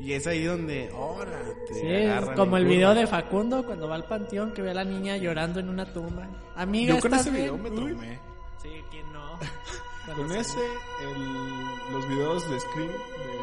Y 0.00 0.14
es 0.14 0.26
ahí 0.26 0.42
donde, 0.44 0.90
ahora, 0.92 1.38
te 1.68 1.74
Sí, 1.74 1.86
es 1.86 2.24
como 2.36 2.56
el 2.56 2.64
curva. 2.64 2.74
video 2.74 2.94
de 2.94 3.06
Facundo 3.06 3.64
cuando 3.64 3.86
va 3.88 3.94
al 3.94 4.04
panteón 4.08 4.52
que 4.52 4.60
ve 4.60 4.72
a 4.72 4.74
la 4.74 4.84
niña 4.84 5.16
llorando 5.16 5.60
en 5.60 5.68
una 5.68 5.92
tumba. 5.92 6.28
Amiga, 6.56 6.96
Yo 6.96 7.00
con 7.00 7.12
¿estás 7.14 7.26
ese 7.28 7.36
video 7.36 7.56
bien? 7.56 7.74
me 7.74 7.80
Uy. 7.80 7.92
tomé. 7.92 8.18
Sí, 8.60 8.68
¿quién 8.90 9.12
no? 9.12 9.38
Con 10.16 10.28
se- 10.30 10.40
ese, 10.40 10.58
el- 10.58 11.92
los 11.92 12.08
videos 12.08 12.50
de 12.50 12.58
Scream, 12.60 12.88
de 12.88 13.41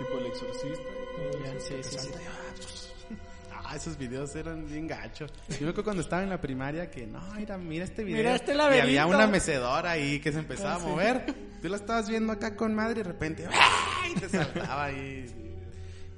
tipo 0.00 0.18
El 0.18 0.26
Exorcista. 0.26 0.82
y 0.82 1.30
todo 1.32 1.44
Ya, 1.44 1.52
eso, 1.52 1.82
sí, 1.82 1.96
sale, 1.96 2.12
sí. 2.12 2.86
Ah, 3.52 3.76
esos 3.76 3.96
videos 3.96 4.34
eran 4.34 4.66
bien 4.66 4.88
gachos. 4.88 5.30
Yo 5.48 5.58
me 5.60 5.68
acuerdo 5.68 5.84
cuando 5.84 6.02
estaba 6.02 6.24
en 6.24 6.30
la 6.30 6.40
primaria 6.40 6.90
que, 6.90 7.06
no, 7.06 7.20
mira, 7.36 7.56
mira 7.56 7.84
este 7.84 8.02
video. 8.02 8.18
Mira 8.18 8.34
este 8.34 8.52
y 8.52 8.58
había 8.58 8.78
laberinto. 8.84 9.08
una 9.08 9.26
mecedora 9.28 9.90
ahí 9.92 10.18
que 10.18 10.32
se 10.32 10.40
empezaba 10.40 10.72
Ah, 10.72 10.76
a 10.76 10.80
sí. 10.80 10.86
mover. 10.86 11.34
Tú 11.62 11.68
la 11.68 11.76
estabas 11.76 12.08
viendo 12.08 12.32
acá 12.32 12.56
con 12.56 12.74
madre 12.74 12.92
y 12.94 13.02
de 13.04 13.04
repente, 13.04 13.46
¡ay! 13.48 14.14
te 14.14 14.28
saltaba 14.28 14.86
ahí. 14.86 15.26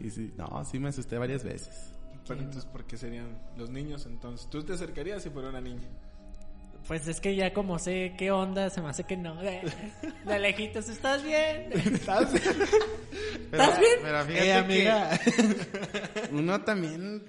Y 0.01 0.11
sí, 0.11 0.33
no, 0.39 0.65
sí 0.65 0.79
me 0.79 0.89
asusté 0.89 1.19
varias 1.19 1.45
veces. 1.45 1.93
Pero 2.27 2.41
entonces, 2.41 2.65
¿por 2.65 2.85
qué 2.85 2.97
serían 2.97 3.37
los 3.59 3.69
niños 3.69 4.07
entonces? 4.07 4.49
¿Tú 4.49 4.63
te 4.63 4.73
acercarías 4.73 5.23
si 5.23 5.29
fuera 5.29 5.49
una 5.51 5.61
niña? 5.61 5.89
Pues 6.87 7.07
es 7.09 7.21
que 7.21 7.35
ya 7.37 7.53
como 7.53 7.79
sé 7.79 8.15
qué 8.19 8.31
onda, 8.31 8.69
se 8.71 8.81
me 8.83 8.89
hace 8.91 9.05
que 9.05 9.17
no. 9.17 9.37
De, 9.37 9.61
de 10.27 10.39
lejitos, 10.39 10.89
¿estás 10.89 11.23
bien? 11.23 11.71
¿Estás? 11.73 12.29
Pero, 13.51 13.63
¿Estás 13.65 13.79
bien? 13.79 13.93
Pero 14.03 14.25
fíjate 14.25 14.49
Eh, 14.49 14.53
amiga. 14.55 15.19
que 15.19 16.29
uno 16.35 16.61
también 16.63 17.23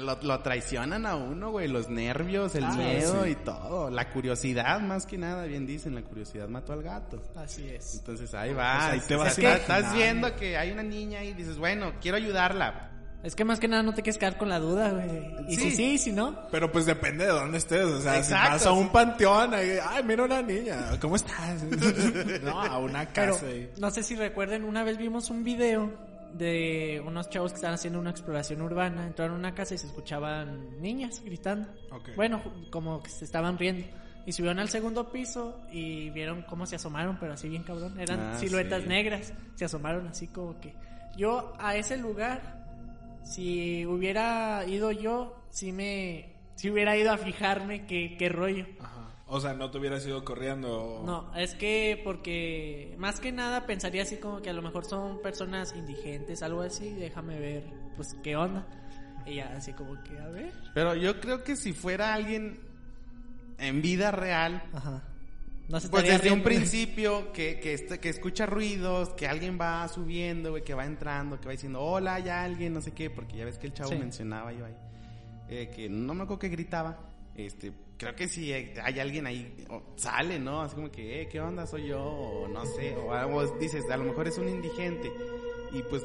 lo, 0.00 0.18
lo 0.22 0.40
traicionan 0.40 1.06
a 1.06 1.16
uno, 1.16 1.50
güey, 1.50 1.68
los 1.68 1.88
nervios, 1.88 2.54
el 2.54 2.64
Ah, 2.64 2.72
miedo 2.74 3.24
sí. 3.24 3.30
y 3.30 3.34
todo, 3.36 3.90
la 3.90 4.10
curiosidad 4.10 4.80
más 4.80 5.06
que 5.06 5.18
nada, 5.18 5.44
bien 5.44 5.66
dicen, 5.66 5.94
la 5.94 6.02
curiosidad 6.02 6.48
mató 6.48 6.72
al 6.72 6.82
gato. 6.82 7.22
Así 7.36 7.68
es. 7.68 7.96
Entonces 7.96 8.32
ahí 8.34 8.52
va, 8.52 8.90
ahí 8.90 8.98
y 8.98 9.06
te 9.06 9.14
o 9.14 9.18
vas 9.18 9.34
sea, 9.34 9.56
estás, 9.56 9.78
estás 9.80 9.94
viendo 9.94 10.34
que 10.36 10.56
hay 10.56 10.70
una 10.72 10.82
niña 10.82 11.22
y 11.24 11.32
dices, 11.34 11.58
bueno, 11.58 11.92
quiero 12.00 12.16
ayudarla. 12.16 12.90
Es 13.22 13.36
que 13.36 13.44
más 13.44 13.60
que 13.60 13.68
nada 13.68 13.82
no 13.82 13.92
te 13.94 14.02
quieres 14.02 14.16
quedar 14.18 14.38
con 14.38 14.48
la 14.48 14.58
duda, 14.58 14.90
güey. 14.90 15.34
Y 15.48 15.56
Sí. 15.56 15.70
si 15.70 15.76
sí, 15.76 15.98
si 15.98 16.12
no. 16.12 16.48
Pero 16.50 16.72
pues 16.72 16.86
depende 16.86 17.26
de 17.26 17.30
dónde 17.32 17.58
estés. 17.58 17.84
O 17.84 18.00
sea, 18.00 18.16
Exacto, 18.16 18.46
si 18.46 18.52
vas 18.54 18.66
a 18.66 18.72
un 18.72 18.84
sí. 18.84 18.90
panteón, 18.92 19.52
ahí, 19.54 19.72
ay, 19.86 20.02
mira 20.04 20.24
una 20.24 20.40
niña, 20.40 20.98
¿cómo 21.00 21.16
estás? 21.16 21.62
no, 22.42 22.60
a 22.60 22.78
una 22.78 23.06
Pero 23.12 23.34
casa. 23.34 23.46
ahí. 23.46 23.70
no 23.78 23.90
sé 23.90 24.02
si 24.02 24.14
recuerden, 24.16 24.64
una 24.64 24.84
vez 24.84 24.96
vimos 24.96 25.28
un 25.30 25.44
video 25.44 25.92
de 26.32 27.02
unos 27.04 27.28
chavos 27.28 27.52
que 27.52 27.56
estaban 27.56 27.74
haciendo 27.74 27.98
una 27.98 28.10
exploración 28.10 28.62
urbana. 28.62 29.06
Entraron 29.06 29.34
a 29.34 29.38
una 29.38 29.54
casa 29.54 29.74
y 29.74 29.78
se 29.78 29.86
escuchaban 29.88 30.80
niñas 30.80 31.20
gritando. 31.24 31.68
Ok. 31.90 32.10
Bueno, 32.16 32.40
como 32.70 33.02
que 33.02 33.10
se 33.10 33.24
estaban 33.24 33.58
riendo. 33.58 33.86
Y 34.26 34.32
subieron 34.32 34.60
al 34.60 34.68
segundo 34.68 35.10
piso 35.10 35.60
y 35.72 36.10
vieron 36.10 36.42
cómo 36.42 36.66
se 36.66 36.76
asomaron, 36.76 37.18
pero 37.18 37.32
así 37.32 37.48
bien 37.48 37.64
cabrón. 37.64 37.98
Eran 37.98 38.20
Ah, 38.20 38.38
siluetas 38.38 38.82
sí. 38.82 38.88
negras. 38.88 39.32
Se 39.56 39.64
asomaron 39.64 40.06
así 40.08 40.28
como 40.28 40.58
que... 40.60 40.74
Yo 41.16 41.52
a 41.58 41.74
ese 41.74 41.96
lugar, 41.96 42.59
si 43.24 43.86
hubiera 43.86 44.64
ido 44.66 44.92
yo, 44.92 45.44
sí 45.50 45.72
me... 45.72 46.36
Si 46.56 46.70
hubiera 46.70 46.96
ido 46.96 47.10
a 47.10 47.16
fijarme 47.16 47.86
qué, 47.86 48.16
qué 48.18 48.28
rollo. 48.28 48.66
Ajá. 48.80 49.00
O 49.32 49.40
sea, 49.40 49.54
no 49.54 49.70
te 49.70 49.78
hubieras 49.78 50.04
ido 50.04 50.24
corriendo. 50.24 51.02
No, 51.06 51.32
es 51.36 51.54
que 51.54 52.00
porque 52.02 52.96
más 52.98 53.20
que 53.20 53.30
nada 53.30 53.64
pensaría 53.64 54.02
así 54.02 54.16
como 54.16 54.42
que 54.42 54.50
a 54.50 54.52
lo 54.52 54.60
mejor 54.60 54.84
son 54.84 55.22
personas 55.22 55.72
indigentes, 55.76 56.42
algo 56.42 56.62
así, 56.62 56.90
déjame 56.94 57.38
ver, 57.38 57.64
pues 57.96 58.16
qué 58.24 58.34
onda. 58.34 58.66
Y 59.24 59.36
ya 59.36 59.54
así 59.56 59.72
como 59.72 60.02
que, 60.02 60.18
a 60.18 60.26
ver. 60.28 60.52
Pero 60.74 60.96
yo 60.96 61.20
creo 61.20 61.44
que 61.44 61.54
si 61.54 61.72
fuera 61.72 62.12
alguien 62.12 62.58
en 63.58 63.80
vida 63.80 64.10
real, 64.10 64.64
Ajá. 64.72 65.04
No 65.70 65.78
se 65.78 65.88
pues 65.88 66.02
desde 66.04 66.32
un 66.32 66.42
principio 66.42 67.32
que, 67.32 67.60
que, 67.60 67.74
este- 67.74 68.00
que 68.00 68.08
escucha 68.08 68.44
ruidos, 68.44 69.10
que 69.10 69.28
alguien 69.28 69.56
va 69.60 69.86
subiendo, 69.88 70.50
güey, 70.50 70.64
que 70.64 70.74
va 70.74 70.84
entrando, 70.84 71.38
que 71.40 71.46
va 71.46 71.52
diciendo, 71.52 71.80
hola, 71.80 72.14
hay 72.14 72.28
alguien, 72.28 72.74
no 72.74 72.80
sé 72.80 72.92
qué, 72.92 73.08
porque 73.08 73.36
ya 73.36 73.44
ves 73.44 73.56
que 73.58 73.68
el 73.68 73.72
chavo 73.74 73.90
Sí. 73.90 73.96
mencionaba 73.96 74.52
yo 74.52 74.64
ahí, 74.66 74.74
eh, 75.48 75.70
que 75.74 75.88
no 75.88 76.12
me 76.14 76.24
acuerdo 76.24 76.40
que 76.40 76.48
gritaba, 76.48 76.98
este, 77.36 77.72
creo 77.96 78.16
que 78.16 78.26
si 78.26 78.52
hay 78.52 78.98
alguien 78.98 79.26
ahí, 79.26 79.64
sale, 79.96 80.40
¿no? 80.40 80.60
Así 80.62 80.74
como 80.74 80.90
que, 80.90 81.22
eh, 81.22 81.28
¿qué 81.28 81.40
onda? 81.40 81.66
Soy 81.68 81.86
yo, 81.86 82.02
o 82.02 82.48
no 82.48 82.64
sé, 82.66 82.96
o 82.96 83.12
algo 83.14 83.46
dices, 83.58 83.88
a 83.90 83.96
lo 83.96 84.04
mejor 84.04 84.26
es 84.26 84.38
un 84.38 84.48
indigente. 84.48 85.12
Y 85.72 85.82
pues 85.84 86.02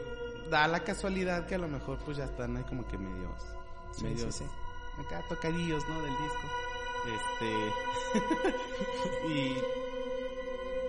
da 0.51 0.67
la 0.67 0.83
casualidad 0.83 1.47
que 1.47 1.55
a 1.55 1.57
lo 1.57 1.67
mejor 1.67 1.97
pues 2.05 2.17
ya 2.17 2.25
están 2.25 2.55
ahí 2.55 2.63
como 2.65 2.87
que 2.87 2.99
medios, 2.99 3.41
Sí, 3.93 4.03
medios, 4.03 4.35
sí, 4.35 4.43
sí. 4.43 5.01
acá 5.03 5.23
tocadillos, 5.27 5.83
¿no? 5.89 6.01
Del 6.03 6.11
disco. 6.11 6.47
Este. 7.13 8.49
y. 9.33 9.55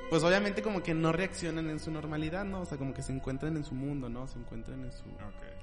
Pues 0.09 0.23
obviamente 0.23 0.63
como 0.63 0.83
que 0.85 0.95
no 0.95 1.11
reaccionan 1.11 1.69
en 1.69 1.81
su 1.81 1.91
normalidad, 1.91 2.45
¿no? 2.45 2.61
O 2.61 2.65
sea, 2.65 2.79
como 2.79 2.95
que 2.95 3.03
se 3.03 3.13
encuentran 3.13 3.57
en 3.57 3.65
su 3.65 3.75
mundo, 3.75 4.09
¿no? 4.09 4.29
Se 4.29 4.39
encuentran 4.39 4.85
en 4.85 4.93
su... 4.93 5.03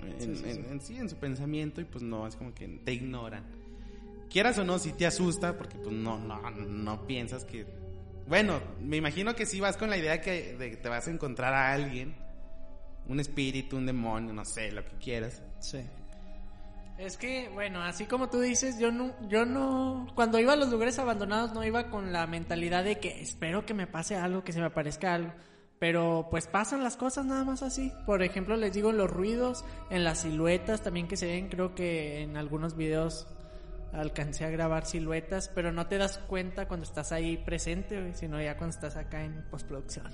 En, 0.05 0.19
Sí, 0.19 0.35
sí, 0.35 0.49
en- 0.49 0.55
sí. 0.55 0.65
en- 0.69 0.81
sí, 0.81 0.97
en 0.97 1.09
su 1.09 1.15
pensamiento 1.15 1.79
y 1.79 1.85
pues 1.85 2.03
no, 2.03 2.27
es 2.27 2.35
como 2.35 2.53
que 2.53 2.67
te 2.83 2.91
ignoran. 2.91 3.45
Quieras 4.29 4.57
o 4.57 4.65
no, 4.65 4.79
si 4.79 4.91
te 4.91 5.05
asusta 5.05 5.57
porque 5.57 5.77
pues 5.77 5.95
no, 5.95 6.19
no, 6.19 6.41
no 6.51 7.07
piensas 7.07 7.45
que... 7.45 7.65
Bueno, 8.27 8.59
me 8.81 8.97
imagino 8.97 9.33
que 9.33 9.45
si 9.45 9.61
vas 9.61 9.77
con 9.77 9.89
la 9.89 9.95
idea 9.97 10.19
que, 10.19 10.57
de 10.57 10.71
que 10.71 10.75
te 10.77 10.89
vas 10.89 11.07
a 11.07 11.11
encontrar 11.11 11.53
a 11.53 11.71
alguien, 11.71 12.13
un 13.07 13.21
espíritu, 13.21 13.77
un 13.77 13.85
demonio, 13.85 14.33
no 14.33 14.43
sé, 14.43 14.73
lo 14.73 14.83
que 14.83 14.97
quieras. 14.97 15.41
Sí. 15.61 15.79
Es 16.97 17.17
que, 17.17 17.49
bueno, 17.53 17.81
así 17.81 18.05
como 18.05 18.29
tú 18.29 18.39
dices, 18.39 18.77
yo 18.79 18.91
no, 18.91 19.11
yo 19.27 19.45
no, 19.45 20.07
cuando 20.15 20.39
iba 20.39 20.53
a 20.53 20.55
los 20.55 20.69
lugares 20.69 20.99
abandonados 20.99 21.53
no 21.53 21.63
iba 21.63 21.89
con 21.89 22.13
la 22.13 22.27
mentalidad 22.27 22.83
de 22.83 22.99
que 22.99 23.21
espero 23.21 23.65
que 23.65 23.73
me 23.73 23.87
pase 23.87 24.15
algo, 24.15 24.43
que 24.43 24.53
se 24.53 24.59
me 24.59 24.67
aparezca 24.67 25.13
algo. 25.13 25.33
Pero 25.79 26.27
pues 26.29 26.47
pasan 26.47 26.81
las 26.83 26.95
cosas 26.95 27.25
nada 27.25 27.43
más 27.43 27.61
así. 27.61 27.91
Por 28.05 28.21
ejemplo, 28.23 28.55
les 28.55 28.73
digo 28.73 28.91
los 28.93 29.09
ruidos, 29.09 29.65
en 29.89 30.03
las 30.05 30.19
siluetas 30.21 30.81
también 30.81 31.07
que 31.07 31.17
se 31.17 31.25
ven, 31.25 31.49
creo 31.49 31.75
que 31.75 32.21
en 32.21 32.37
algunos 32.37 32.77
videos 32.77 33.27
alcancé 33.91 34.45
a 34.45 34.49
grabar 34.49 34.85
siluetas, 34.85 35.49
pero 35.53 35.71
no 35.73 35.87
te 35.87 35.97
das 35.97 36.19
cuenta 36.19 36.67
cuando 36.67 36.85
estás 36.85 37.11
ahí 37.11 37.37
presente, 37.37 38.13
sino 38.15 38.41
ya 38.41 38.55
cuando 38.57 38.73
estás 38.75 38.95
acá 38.95 39.23
en 39.23 39.43
postproducción. 39.51 40.05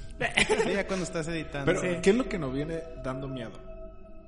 Sí, 0.63 0.71
ya 0.73 0.87
cuando 0.87 1.05
estás 1.05 1.27
editando. 1.27 1.65
Pero, 1.65 1.81
Sí. 1.81 2.01
¿qué 2.01 2.09
es 2.09 2.15
lo 2.15 2.27
que 2.27 2.39
nos 2.39 2.51
viene 2.53 2.79
dando 3.03 3.27
miedo? 3.27 3.68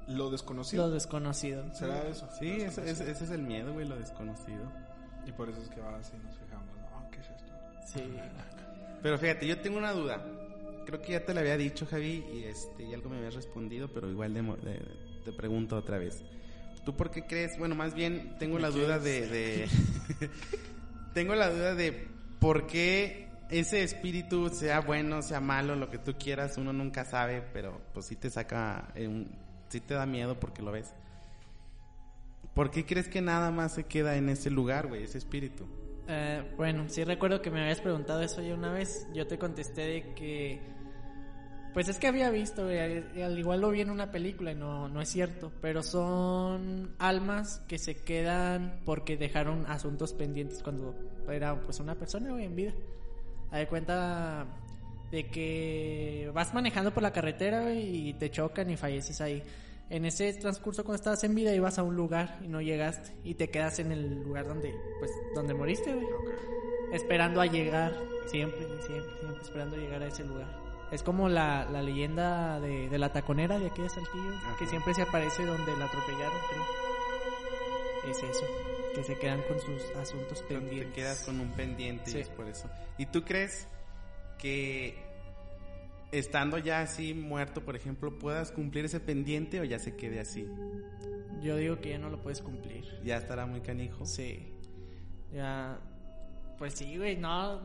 Lo 0.07 0.29
desconocido. 0.29 0.87
Lo 0.87 0.93
desconocido. 0.93 1.63
¿Será 1.73 2.07
eso? 2.07 2.27
Sí, 2.39 2.49
ese, 2.61 2.89
ese- 2.89 3.09
ese 3.11 3.23
es 3.23 3.29
el 3.31 3.41
miedo, 3.43 3.73
güey, 3.73 3.87
lo 3.87 3.95
desconocido. 3.97 4.71
Y 5.25 5.31
por 5.31 5.49
eso 5.49 5.61
es 5.61 5.69
que 5.69 5.79
va 5.81 5.95
así, 5.97 6.13
nos 6.23 6.37
fijamos. 6.37 6.67
¿no? 6.75 7.09
¿Qué 7.11 7.19
es 7.19 7.29
esto? 7.29 7.53
Sí. 7.99 8.13
Pero 9.01 9.17
fíjate, 9.17 9.47
yo 9.47 9.59
tengo 9.59 9.77
una 9.77 9.93
duda. 9.93 10.23
Creo 10.85 11.01
que 11.01 11.11
ya 11.13 11.23
te 11.25 11.33
la 11.33 11.41
había 11.41 11.57
dicho, 11.57 11.85
Javi, 11.85 12.25
y, 12.33 12.43
este, 12.45 12.83
y 12.83 12.93
algo 12.93 13.09
me 13.09 13.17
habías 13.17 13.35
respondido, 13.35 13.87
pero 13.93 14.09
igual 14.09 14.33
de 14.33 14.41
de- 14.41 15.21
te 15.23 15.31
pregunto 15.31 15.77
otra 15.77 15.97
vez. 15.99 16.23
¿Tú 16.83 16.95
por 16.97 17.11
qué 17.11 17.25
crees? 17.27 17.57
Bueno, 17.59 17.75
más 17.75 17.93
bien 17.93 18.35
tengo 18.39 18.57
la 18.57 18.71
duda 18.71 18.97
de... 18.97 19.27
de- 19.27 19.67
tengo 21.13 21.35
la 21.35 21.49
duda 21.49 21.75
de 21.75 22.07
por 22.39 22.65
qué 22.67 23.29
ese 23.49 23.83
espíritu, 23.83 24.49
sea 24.49 24.79
bueno, 24.79 25.21
sea 25.21 25.39
malo, 25.41 25.75
lo 25.75 25.89
que 25.89 25.97
tú 25.99 26.15
quieras, 26.17 26.57
uno 26.57 26.73
nunca 26.73 27.05
sabe, 27.05 27.43
pero 27.53 27.79
pues 27.93 28.05
sí 28.07 28.15
te 28.15 28.29
saca, 28.29 28.91
eh, 28.95 29.07
un- 29.07 29.29
sí 29.71 29.79
te 29.79 29.93
da 29.93 30.05
miedo 30.05 30.39
porque 30.39 30.61
lo 30.61 30.71
ves. 30.71 30.93
¿Por 32.53 32.69
qué 32.69 32.85
crees 32.85 33.07
que 33.07 33.21
nada 33.21 33.49
más 33.49 33.73
se 33.73 33.85
queda 33.85 34.17
en 34.17 34.29
ese 34.29 34.49
lugar, 34.49 34.87
güey, 34.87 35.03
ese 35.03 35.17
espíritu? 35.17 35.65
Eh, 36.07 36.43
bueno, 36.57 36.89
sí 36.89 37.03
recuerdo 37.03 37.41
que 37.41 37.49
me 37.49 37.61
habías 37.61 37.79
preguntado 37.79 38.21
eso 38.21 38.41
ya 38.41 38.53
una 38.53 38.73
vez. 38.73 39.07
Yo 39.13 39.27
te 39.27 39.37
contesté 39.37 39.81
de 39.81 40.13
que. 40.13 40.59
Pues 41.73 41.87
es 41.87 41.99
que 41.99 42.07
había 42.07 42.29
visto, 42.29 42.65
güey, 42.65 42.79
al 42.79 43.23
al 43.23 43.39
igual 43.39 43.61
lo 43.61 43.69
vi 43.69 43.79
en 43.79 43.89
una 43.89 44.11
película 44.11 44.51
y 44.51 44.55
no, 44.55 44.89
no 44.89 44.99
es 44.99 45.07
cierto. 45.07 45.53
Pero 45.61 45.81
son 45.81 46.93
almas 46.99 47.63
que 47.69 47.79
se 47.79 47.95
quedan 47.95 48.81
porque 48.83 49.15
dejaron 49.15 49.65
asuntos 49.67 50.13
pendientes 50.13 50.61
cuando 50.61 50.93
era 51.29 51.61
pues 51.61 51.79
una 51.79 51.95
persona, 51.95 52.31
güey, 52.31 52.43
en 52.43 52.55
vida. 52.57 52.73
A 53.51 53.59
de 53.59 53.67
cuenta 53.67 54.47
de 55.11 55.27
que 55.27 56.31
vas 56.33 56.53
manejando 56.53 56.91
por 56.93 57.03
la 57.03 57.11
carretera 57.11 57.73
y 57.73 58.13
te 58.13 58.31
chocan 58.31 58.69
y 58.69 58.77
falleces 58.77 59.19
ahí. 59.21 59.43
En 59.89 60.05
ese 60.05 60.31
transcurso 60.33 60.83
cuando 60.85 60.95
estabas 60.95 61.21
en 61.25 61.35
vida 61.35 61.53
ibas 61.53 61.77
a 61.77 61.83
un 61.83 61.95
lugar 61.97 62.39
y 62.41 62.47
no 62.47 62.61
llegaste 62.61 63.11
y 63.25 63.35
te 63.35 63.49
quedas 63.49 63.79
en 63.79 63.91
el 63.91 64.23
lugar 64.23 64.47
donde 64.47 64.73
pues 64.99 65.11
donde 65.35 65.53
moriste, 65.53 65.93
güey. 65.93 66.07
Esperando 66.93 67.41
a 67.41 67.45
llegar, 67.45 67.93
siempre, 68.27 68.59
siempre, 68.85 69.13
siempre 69.19 69.41
esperando 69.41 69.75
a 69.75 69.79
llegar 69.79 70.01
a 70.03 70.07
ese 70.07 70.23
lugar. 70.23 70.59
Es 70.91 71.03
como 71.03 71.29
la, 71.29 71.65
la 71.71 71.81
leyenda 71.81 72.59
de, 72.59 72.89
de 72.89 72.97
la 72.97 73.11
taconera 73.13 73.57
de 73.59 73.67
aquí 73.67 73.81
de 73.81 73.89
Saltillo, 73.89 74.33
Ajá. 74.35 74.55
que 74.59 74.67
siempre 74.67 74.93
se 74.93 75.01
aparece 75.03 75.45
donde 75.45 75.75
la 75.77 75.85
atropellaron, 75.85 76.37
creo. 76.49 78.11
Es 78.11 78.17
eso, 78.17 78.45
que 78.95 79.03
se 79.03 79.15
quedan 79.17 79.41
con 79.43 79.59
sus 79.61 79.83
asuntos 79.95 80.45
Te 80.47 80.55
pendientes. 80.55 80.93
quedas 80.93 81.23
con 81.23 81.39
un 81.39 81.51
pendiente 81.51 82.11
y 82.11 82.17
es 82.17 82.29
por 82.29 82.47
eso. 82.47 82.69
¿Y 82.97 83.05
tú 83.05 83.23
crees 83.23 83.67
que 84.41 84.95
estando 86.11 86.57
ya 86.57 86.81
así 86.81 87.13
muerto, 87.13 87.63
por 87.63 87.75
ejemplo, 87.75 88.17
puedas 88.19 88.51
cumplir 88.51 88.85
ese 88.85 88.99
pendiente 88.99 89.59
o 89.59 89.63
ya 89.63 89.79
se 89.79 89.95
quede 89.95 90.19
así? 90.19 90.47
Yo 91.41 91.55
digo 91.55 91.79
que 91.79 91.89
ya 91.91 91.97
no 91.97 92.09
lo 92.09 92.21
puedes 92.21 92.41
cumplir. 92.41 92.85
Ya 93.03 93.17
estará 93.17 93.45
muy 93.45 93.61
canijo. 93.61 94.05
Sí. 94.05 94.53
Ya. 95.33 95.79
Pues 96.57 96.73
sí, 96.73 96.97
güey, 96.97 97.17
no. 97.17 97.61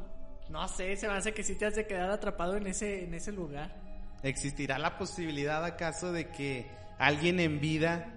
No 0.48 0.68
sé, 0.68 0.96
se 0.96 1.08
me 1.08 1.14
hace 1.14 1.34
que 1.34 1.42
sí 1.42 1.56
te 1.56 1.66
has 1.66 1.74
de 1.74 1.86
quedar 1.86 2.08
atrapado 2.10 2.56
en 2.56 2.68
ese, 2.68 3.04
en 3.04 3.14
ese 3.14 3.32
lugar. 3.32 3.74
¿Existirá 4.22 4.78
la 4.78 4.96
posibilidad 4.96 5.64
acaso 5.64 6.12
de 6.12 6.28
que 6.28 6.66
alguien 6.98 7.40
en 7.40 7.60
vida 7.60 8.14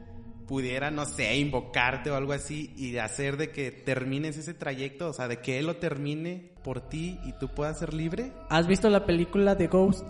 pudiera, 0.48 0.92
no 0.92 1.06
sé, 1.06 1.36
invocarte 1.38 2.12
o 2.12 2.16
algo 2.16 2.34
así 2.34 2.74
y 2.78 2.98
hacer 2.98 3.38
de 3.38 3.52
que 3.52 3.72
termines 3.72 4.38
ese 4.38 4.54
trayecto? 4.54 5.10
O 5.10 5.14
sea, 5.14 5.28
de 5.28 5.40
que 5.40 5.60
él 5.60 5.66
lo 5.66 5.78
termine 5.78 6.52
por 6.70 6.82
ti 6.82 7.20
y 7.24 7.34
tú 7.34 7.48
puedas 7.48 7.80
ser 7.80 7.96
libre? 7.96 8.32
¿Has 8.48 8.68
visto 8.68 8.92
la 8.92 9.04
película 9.04 9.56
de 9.56 9.66
Ghost? 9.66 10.08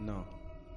No, 0.00 0.24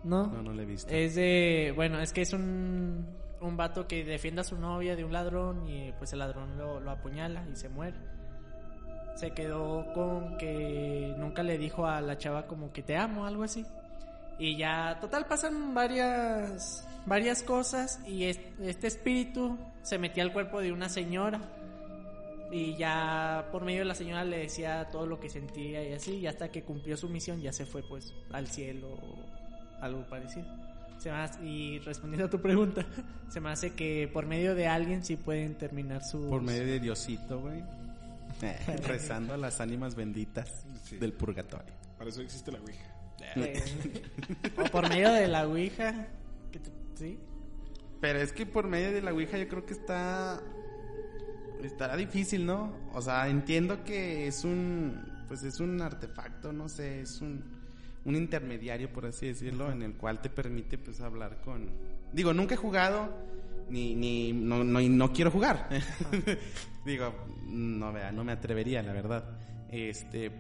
¿No? 0.04 0.28
no, 0.28 0.44
no 0.44 0.54
lo 0.54 0.62
he 0.62 0.66
visto. 0.66 0.94
Es 0.94 1.16
de. 1.16 1.74
Bueno, 1.76 2.00
es 2.00 2.14
que 2.14 2.22
es 2.22 2.34
un. 2.34 3.08
Un 3.42 3.58
vato 3.58 3.88
que 3.88 4.04
defiende 4.06 4.42
a 4.42 4.44
su 4.44 4.58
novia 4.60 4.96
de 4.96 5.04
un 5.04 5.12
ladrón 5.14 5.68
y 5.68 5.92
pues 5.98 6.14
el 6.14 6.20
ladrón 6.20 6.56
lo, 6.58 6.80
lo 6.80 6.92
apuñala 6.92 7.48
y 7.52 7.56
se 7.56 7.68
muere. 7.70 7.98
Se 9.16 9.32
quedó 9.32 9.92
con 9.96 10.38
que 10.38 11.16
nunca 11.18 11.42
le 11.42 11.58
dijo 11.58 11.88
a 11.88 12.00
la 12.02 12.18
chava 12.20 12.46
como 12.46 12.72
que 12.72 12.84
te 12.84 12.96
amo, 12.96 13.26
algo 13.26 13.42
así. 13.44 13.66
Y 14.38 14.56
ya, 14.56 15.00
total, 15.02 15.26
pasan 15.26 15.74
varias, 15.74 16.88
varias 17.08 17.42
cosas 17.42 18.00
y 18.08 18.26
es- 18.26 18.40
este 18.62 18.86
espíritu 18.86 19.58
se 19.82 19.98
metía 19.98 20.22
al 20.22 20.32
cuerpo 20.34 20.62
de 20.62 20.72
una 20.72 20.90
señora. 20.90 21.40
Y 22.52 22.76
ya 22.78 23.50
por 23.52 23.66
medio 23.66 23.80
de 23.80 23.86
la 23.86 23.96
señora 23.96 24.24
le 24.24 24.38
decía 24.38 24.88
todo 24.90 25.06
lo 25.06 25.20
que 25.20 25.30
sentía 25.30 25.84
y 25.88 25.94
así, 25.94 26.16
y 26.18 26.28
hasta 26.28 26.50
que 26.50 26.64
cumplió 26.64 26.96
su 26.96 27.10
misión 27.10 27.42
ya 27.42 27.52
se 27.52 27.66
fue 27.66 27.84
pues 27.84 28.14
al 28.32 28.48
cielo 28.48 28.88
o 28.94 29.18
algo 29.82 30.06
parecido. 30.08 30.46
Se 30.98 31.12
me 31.12 31.18
hace- 31.18 31.44
y 31.46 31.80
respondiendo 31.80 32.26
a 32.26 32.30
tu 32.30 32.42
pregunta, 32.42 32.86
se 33.30 33.40
me 33.42 33.50
hace 33.50 33.74
que 33.74 34.10
por 34.12 34.26
medio 34.26 34.56
de 34.56 34.68
alguien 34.68 35.04
sí 35.04 35.16
pueden 35.18 35.56
terminar 35.56 36.04
su... 36.04 36.30
Por 36.30 36.42
medio 36.42 36.66
de 36.66 36.80
Diosito, 36.80 37.40
güey. 37.42 37.62
Eh, 38.42 38.58
rezando 38.88 39.34
a 39.34 39.38
las 39.38 39.60
ánimas 39.62 39.96
benditas 39.96 40.64
Sí. 40.84 40.96
del 40.98 41.12
purgatorio. 41.12 41.74
Para 41.98 42.10
eso 42.10 42.22
existe 42.22 42.52
la 42.52 42.60
Ouija. 42.60 42.94
Eh, 43.36 43.62
o 44.58 44.64
por 44.72 44.88
medio 44.88 45.12
de 45.12 45.28
la 45.28 45.46
Ouija. 45.48 46.08
que 46.52 46.62
¿Sí? 46.96 47.20
Pero 48.00 48.20
es 48.20 48.32
que 48.32 48.46
por 48.46 48.68
medio 48.68 48.92
de 48.94 49.02
la 49.02 49.12
Ouija 49.12 49.38
yo 49.38 49.48
creo 49.50 49.66
que 49.66 49.74
está... 49.74 50.42
Estará 51.64 51.96
difícil, 51.96 52.46
¿no? 52.46 52.76
O 52.94 53.02
sea, 53.02 53.28
entiendo 53.28 53.84
que 53.84 54.28
es 54.28 54.44
un... 54.44 55.02
Pues 55.28 55.44
es 55.44 55.60
un 55.60 55.82
artefacto, 55.82 56.54
no 56.54 56.70
sé, 56.70 57.02
es 57.02 57.22
un... 57.22 57.44
Un 58.06 58.16
intermediario, 58.16 58.92
por 58.94 59.06
así 59.06 59.28
decirlo, 59.28 59.70
en 59.70 59.82
el 59.82 59.94
cual 59.96 60.22
te 60.22 60.30
permite, 60.30 60.78
pues, 60.78 61.02
hablar 61.02 61.42
con... 61.42 61.70
Digo, 62.14 62.34
nunca 62.34 62.54
he 62.54 62.58
jugado, 62.58 63.14
ni... 63.70 63.96
ni 63.96 64.32
no, 64.32 64.64
no, 64.64 64.80
y 64.80 64.88
no 64.88 65.12
quiero 65.12 65.30
jugar. 65.32 65.68
Digo, 66.86 67.14
no, 67.48 67.92
vea, 67.92 68.12
no 68.12 68.24
me 68.24 68.32
atrevería, 68.32 68.82
la 68.82 68.94
verdad. 68.94 69.26
Este... 69.70 70.32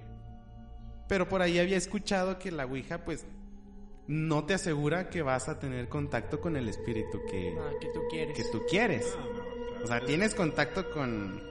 Pero 1.09 1.27
por 1.27 1.41
ahí 1.41 1.57
había 1.59 1.77
escuchado 1.77 2.37
que 2.37 2.51
la 2.51 2.65
Ouija, 2.65 3.03
pues, 3.03 3.25
no 4.07 4.45
te 4.45 4.53
asegura 4.53 5.09
que 5.09 5.21
vas 5.21 5.49
a 5.49 5.59
tener 5.59 5.89
contacto 5.89 6.39
con 6.39 6.55
el 6.55 6.69
espíritu 6.69 7.19
que, 7.29 7.53
Ah, 7.59 7.71
que 7.81 7.87
tú 7.87 8.01
quieres. 8.09 8.37
que 8.37 8.43
tú 8.45 8.61
quieres. 8.69 9.13
Ah, 9.17 9.25
no. 9.35 9.46
O 9.83 9.87
sea, 9.87 9.99
tienes 10.01 10.35
contacto 10.35 10.89
con, 10.89 11.41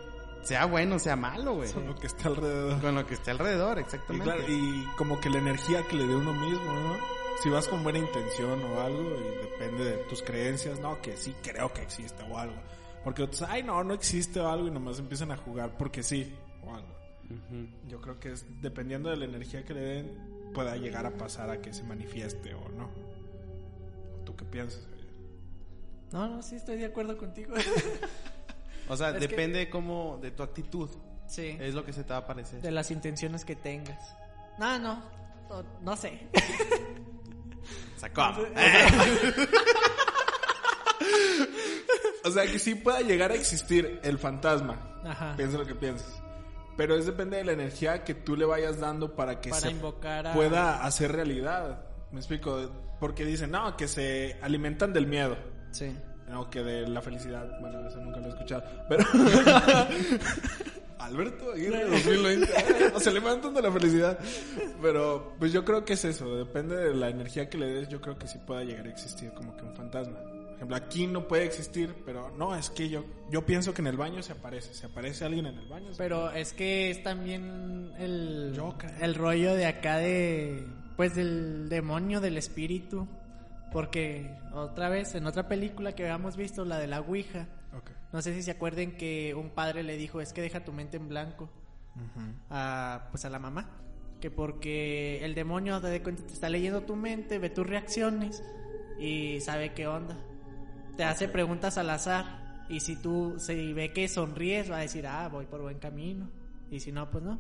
sea 0.43 0.67
bueno, 0.67 0.99
sea 0.99 1.17
malo, 1.17 1.55
güey. 1.55 1.73
Con 1.73 1.87
lo 1.87 1.97
que 1.97 2.07
está 2.07 2.29
alrededor. 2.29 2.81
Con 2.81 2.95
lo 2.95 3.07
que 3.07 3.15
esté 3.15 3.31
alrededor, 3.33 3.79
Y, 3.79 3.81
exactamente. 3.81 4.25
claro, 4.25 4.43
y 4.49 4.87
como 4.97 5.21
que 5.21 5.29
la 5.29 5.39
energía 5.39 5.83
que 5.89 5.97
le 5.97 6.07
dé 6.07 6.15
uno 6.15 6.33
mismo, 6.33 6.73
¿no? 6.73 6.97
Si 7.43 7.51
vas 7.51 7.69
con 7.69 7.83
buena 7.83 7.99
intención 7.99 8.63
o 8.65 8.81
algo, 8.81 9.03
y 9.03 9.47
depende 9.47 9.85
de 9.85 9.97
tus 10.05 10.23
creencias, 10.23 10.81
no, 10.81 11.01
que 11.03 11.17
sí 11.17 11.35
creo 11.43 11.73
que 11.73 11.83
existe 11.83 12.23
o 12.23 12.39
algo. 12.39 12.57
Porque 13.05 13.23
otros, 13.23 13.43
ay, 13.43 13.63
no, 13.63 13.85
no 13.85 13.95
existe 13.95 14.41
o 14.41 14.49
algo, 14.49 14.69
y 14.69 14.71
nomás 14.71 14.99
empiezan 14.99 15.31
a 15.33 15.37
jugar 15.37 15.77
porque 15.77 16.03
sí 16.03 16.35
o 16.65 16.75
algo. 16.75 16.97
Yo 17.89 18.01
creo 18.01 18.21
que 18.21 18.33
es, 18.33 18.47
dependiendo 18.63 19.11
de 19.11 19.17
la 19.17 19.25
energía 19.25 19.65
que 19.65 19.75
le 19.75 19.81
den, 19.81 20.53
pueda 20.55 20.77
llegar 20.77 21.07
a 21.07 21.11
pasar 21.11 21.51
a 21.51 21.61
que 21.61 21.73
se 21.73 21.83
manifieste 21.83 22.55
o 22.55 22.69
no. 22.71 22.89
¿Tú 24.25 24.37
qué 24.37 24.45
piensas? 24.45 24.87
No, 26.13 26.29
no, 26.29 26.43
sí 26.43 26.57
estoy 26.57 26.77
de 26.79 26.87
acuerdo 26.87 27.17
contigo. 27.19 27.55
O 28.89 28.97
sea, 28.97 29.09
Es 29.11 29.15
que- 29.15 29.27
depende 29.27 29.69
como 29.69 30.17
de 30.23 30.31
tu 30.31 30.45
actitud. 30.45 30.89
Sí. 31.27 31.57
Es 31.61 31.75
lo 31.75 31.85
que 31.85 31.93
se 31.93 32.05
te 32.05 32.13
va 32.13 32.19
a 32.19 32.27
parecer. 32.27 32.61
De 32.63 32.71
las 32.71 32.93
intenciones 32.93 33.45
que 33.45 33.57
tengas. 33.57 33.99
No, 34.61 34.79
no. 34.79 35.03
No, 35.51 35.65
no 35.83 35.97
sé. 35.97 36.29
Sacó. 37.97 38.23
O 42.25 42.31
sea, 42.31 42.45
que 42.45 42.59
sí 42.59 42.75
pueda 42.75 43.01
llegar 43.03 43.31
a 43.31 43.35
existir 43.35 44.01
el 44.03 44.19
fantasma. 44.19 45.01
Ajá. 45.05 45.35
Piensa 45.37 45.59
lo 45.59 45.65
que 45.67 45.75
pienses. 45.77 46.09
Pero 46.77 46.97
es 46.97 47.07
depende 47.07 47.37
de 47.39 47.45
la 47.45 47.53
energía 47.53 48.03
que 48.05 48.15
tú 48.15 48.37
le 48.37 48.45
vayas 48.45 48.81
dando 48.81 49.15
para 49.15 49.41
que 49.41 49.51
Para 49.51 49.63
se 49.63 49.71
invocar 49.71 50.27
a... 50.27 50.35
pueda 50.35 50.85
hacer 50.85 51.13
realidad. 51.13 51.87
Me 52.11 52.19
explico. 52.19 52.71
Porque 52.99 53.25
dicen, 53.25 53.53
no, 53.53 53.77
que 53.77 53.87
se 53.89 54.39
alimentan 54.43 54.93
del 54.93 55.07
miedo. 55.07 55.37
Sí. 55.73 55.95
No, 56.29 56.51
que 56.51 56.63
de 56.63 56.89
la 56.89 57.01
felicidad. 57.03 57.49
Bueno, 57.61 57.87
eso 57.87 58.01
nunca 58.01 58.19
lo 58.21 58.27
he 58.27 58.31
escuchado. 58.31 58.65
Pero. 58.89 59.05
Alberto 60.99 61.53
Aguirre 61.53 61.85
2020. 61.85 62.47
eh, 62.51 62.93
O 62.95 62.99
se 63.01 63.11
alimentan 63.11 63.55
de 63.55 63.63
la 63.63 63.71
felicidad. 63.71 64.19
Pero, 64.81 65.35
pues 65.39 65.53
yo 65.53 65.65
creo 65.65 65.85
que 65.85 65.93
es 65.93 66.05
eso. 66.05 66.37
Depende 66.37 66.75
de 66.77 66.95
la 66.95 67.09
energía 67.11 67.49
que 67.49 67.59
le 67.59 67.67
des. 67.67 67.89
Yo 67.89 68.01
creo 68.01 68.19
que 68.19 68.27
sí 68.27 68.39
pueda 68.45 68.65
llegar 68.65 68.87
a 68.87 68.91
existir 68.91 69.31
como 69.33 69.57
que 69.57 69.65
un 69.65 69.75
fantasma. 69.77 70.17
Por 70.19 70.55
ejemplo, 70.57 70.77
aquí 70.77 71.07
no 71.07 71.29
puede 71.29 71.45
existir, 71.45 71.95
pero 72.07 72.31
no, 72.39 72.57
es 72.57 72.71
que 72.71 72.89
yo, 72.89 73.05
yo 73.31 73.45
pienso 73.45 73.75
que 73.75 73.83
en 73.83 73.89
el 73.89 73.99
baño 73.99 74.23
se 74.23 74.33
aparece. 74.33 74.73
Se 74.73 74.87
aparece 74.87 75.27
alguien 75.27 75.45
en 75.47 75.59
el 75.59 75.69
baño. 75.69 75.91
Pero 75.99 76.31
es 76.31 76.55
que 76.55 76.91
es 76.91 77.03
también 77.03 77.93
el, 77.99 78.53
Yo 78.57 78.75
creo. 78.79 78.91
el 79.03 79.15
rollo 79.15 79.55
de 79.55 79.67
acá 79.67 79.99
de, 79.99 80.67
pues 80.97 81.15
del 81.15 81.69
demonio, 81.69 82.23
del 82.23 82.39
espíritu. 82.39 83.07
Porque 83.73 84.35
otra 84.53 84.89
vez, 84.89 85.15
en 85.15 85.27
otra 85.27 85.49
película 85.49 85.93
que 85.93 86.05
habíamos 86.05 86.37
visto, 86.37 86.65
la 86.65 86.79
de 86.79 86.87
la 86.87 87.01
Ouija, 87.01 87.47
no 88.13 88.23
sé 88.23 88.35
si 88.35 88.43
se 88.43 88.53
acuerden 88.53 88.97
que 88.97 89.35
un 89.35 89.51
padre 89.51 89.83
le 89.83 89.97
dijo, 89.97 90.21
es 90.21 90.33
que 90.33 90.41
deja 90.41 90.65
tu 90.65 90.73
mente 90.73 90.97
en 90.97 91.09
blanco 91.09 91.51
a, 92.51 93.09
pues 93.11 93.25
a 93.25 93.31
la 93.31 93.39
mamá. 93.39 93.69
Que 94.21 94.31
porque 94.31 95.23
el 95.25 95.35
demonio 95.35 95.81
te, 95.81 95.89
de 95.89 96.03
cuenta, 96.03 96.25
te 96.25 96.33
está 96.33 96.49
leyendo 96.49 96.83
tu 96.83 96.97
mente, 96.97 97.39
ve 97.39 97.51
tus 97.51 97.67
reacciones 97.67 98.43
y 98.99 99.41
sabe 99.41 99.75
qué 99.75 99.87
onda. 99.87 100.17
Te 100.97 101.05
hace 101.05 101.29
preguntas 101.29 101.77
al 101.77 101.91
azar 101.91 102.65
y 102.71 102.81
si 102.81 102.97
tú 102.97 103.35
si 103.39 103.73
ve 103.75 103.93
que 103.93 104.09
sonríes 104.09 104.71
va 104.71 104.79
a 104.79 104.81
decir, 104.81 105.07
ah, 105.07 105.29
voy 105.29 105.47
por 105.47 105.61
buen 105.61 105.79
camino. 105.79 106.31
Y 106.71 106.81
si 106.81 106.93
no, 106.93 107.11
pues 107.11 107.23
no. 107.23 107.39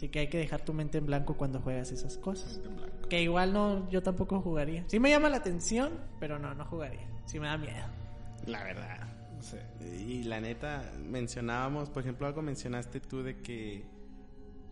Así 0.00 0.08
que 0.08 0.20
hay 0.20 0.28
que 0.28 0.38
dejar 0.38 0.64
tu 0.64 0.72
mente 0.72 0.96
en 0.96 1.04
blanco 1.04 1.36
cuando 1.36 1.60
juegas 1.60 1.92
esas 1.92 2.16
cosas. 2.16 2.58
En 2.64 2.74
blanco. 2.74 3.06
Que 3.10 3.20
igual 3.20 3.52
no, 3.52 3.86
yo 3.90 4.02
tampoco 4.02 4.40
jugaría. 4.40 4.82
Sí 4.86 4.98
me 4.98 5.10
llama 5.10 5.28
la 5.28 5.36
atención, 5.36 5.92
pero 6.18 6.38
no, 6.38 6.54
no 6.54 6.64
jugaría. 6.64 7.06
Sí 7.26 7.38
me 7.38 7.48
da 7.48 7.58
miedo. 7.58 7.84
La 8.46 8.64
verdad. 8.64 9.06
No 9.36 9.42
sé. 9.42 9.60
Y 10.08 10.22
la 10.22 10.40
neta, 10.40 10.90
mencionábamos, 11.04 11.90
por 11.90 12.02
ejemplo, 12.02 12.26
algo 12.26 12.40
mencionaste 12.40 13.00
tú 13.00 13.22
de 13.22 13.42
que. 13.42 13.84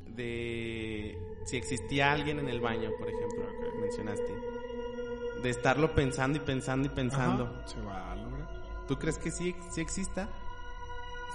de. 0.07 1.19
si 1.45 1.59
existía 1.59 2.11
alguien 2.11 2.39
en 2.39 2.49
el 2.49 2.63
baño, 2.63 2.89
por 2.99 3.11
ejemplo, 3.11 3.45
mencionaste. 3.83 4.33
De 5.43 5.51
estarlo 5.51 5.95
pensando 5.95 6.39
y 6.39 6.41
pensando 6.41 6.87
y 6.87 6.91
pensando. 6.91 7.45
Ajá, 7.45 7.69
Se 7.69 7.79
va 7.83 8.13
a 8.13 8.17
lograr. 8.17 8.87
¿Tú 8.89 8.97
crees 8.99 9.19
que 9.19 9.31
sí, 9.31 9.55
sí 9.71 9.83
exista? 9.83 10.31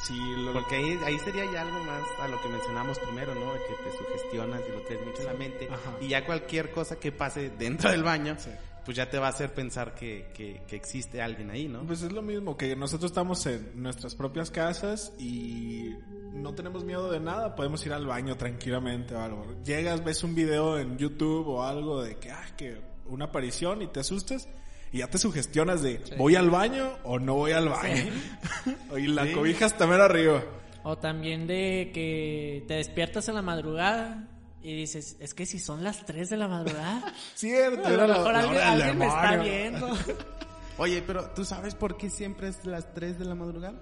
Sí, 0.01 0.19
lo, 0.37 0.53
Porque 0.53 0.75
ahí, 0.75 0.99
ahí 1.05 1.19
sería 1.19 1.45
ya 1.51 1.61
algo 1.61 1.79
más 1.85 2.01
a 2.19 2.27
lo 2.27 2.41
que 2.41 2.49
mencionamos 2.49 2.99
primero, 2.99 3.33
¿no? 3.35 3.53
De 3.53 3.59
que 3.59 3.89
te 3.89 3.97
sugestionas 3.97 4.61
y 4.67 4.71
lo 4.71 4.81
tienes 4.81 5.05
mucho 5.05 5.21
en 5.21 5.27
la 5.27 5.33
mente. 5.33 5.67
Ajá. 5.71 5.93
Y 6.01 6.07
ya 6.09 6.25
cualquier 6.25 6.71
cosa 6.71 6.99
que 6.99 7.11
pase 7.11 7.51
dentro 7.51 7.89
del 7.89 8.03
baño, 8.03 8.35
Sí. 8.37 8.49
pues 8.85 8.97
ya 8.97 9.09
te 9.09 9.17
va 9.17 9.27
a 9.27 9.29
hacer 9.29 9.53
pensar 9.53 9.95
que, 9.95 10.29
que, 10.33 10.61
que 10.67 10.75
existe 10.75 11.21
alguien 11.21 11.49
ahí, 11.51 11.69
¿no? 11.69 11.83
Pues 11.85 12.01
es 12.01 12.11
lo 12.11 12.21
mismo, 12.21 12.57
que 12.57 12.75
nosotros 12.75 13.11
estamos 13.11 13.45
en 13.45 13.81
nuestras 13.81 14.13
propias 14.15 14.51
casas 14.51 15.13
y 15.19 15.91
no 16.33 16.53
tenemos 16.53 16.83
miedo 16.83 17.09
de 17.09 17.21
nada, 17.21 17.55
podemos 17.55 17.85
ir 17.85 17.93
al 17.93 18.05
baño 18.05 18.35
tranquilamente 18.35 19.15
o 19.15 19.21
algo. 19.21 19.45
Llegas, 19.63 20.03
ves 20.03 20.21
un 20.25 20.35
video 20.35 20.79
en 20.79 20.97
YouTube 20.97 21.47
o 21.47 21.63
algo 21.63 22.01
de 22.03 22.17
que, 22.17 22.29
ah, 22.31 22.45
que 22.57 22.81
una 23.05 23.25
aparición 23.25 23.81
y 23.83 23.87
te 23.87 24.01
asustas 24.01 24.49
y 24.93 24.99
ya 24.99 25.07
te 25.09 25.17
sugestionas 25.17 25.81
de, 25.81 26.01
¿voy 26.17 26.35
al 26.37 26.49
baño 26.49 26.93
o 27.03 27.19
no 27.19 27.33
voy 27.35 27.51
al 27.51 27.67
baño? 27.67 28.11
y 28.97 29.07
la 29.07 29.25
Sí. 29.25 29.33
cobija 29.33 29.65
está 29.65 29.85
mero 29.87 30.03
arriba. 30.03 30.41
O 30.83 30.97
también 30.97 31.47
de 31.47 31.91
que 31.93 32.63
te 32.67 32.75
despiertas 32.75 33.27
en 33.27 33.35
la 33.35 33.41
madrugada 33.41 34.27
y 34.61 34.73
dices, 34.75 35.17
es 35.19 35.33
que 35.33 35.45
si 35.45 35.59
son 35.59 35.83
las 35.83 36.05
3 36.05 36.29
de 36.29 36.37
la 36.37 36.47
madrugada, 36.47 37.13
Cierto, 37.35 37.85
a 37.87 37.89
lo 37.89 37.95
era 37.95 38.07
la- 38.07 38.17
mejor 38.17 38.33
la 38.33 38.39
alguien, 38.39 38.61
alguien 38.63 38.97
me 38.97 39.07
está 39.07 39.35
viendo. 39.37 39.89
Oye, 40.77 41.03
pero 41.05 41.25
¿tú 41.31 41.43
sabes 41.45 41.75
por 41.75 41.97
qué 41.97 42.09
siempre 42.09 42.47
es 42.47 42.65
las 42.65 42.93
3 42.93 43.19
de 43.19 43.25
la 43.25 43.35
madrugada? 43.35 43.75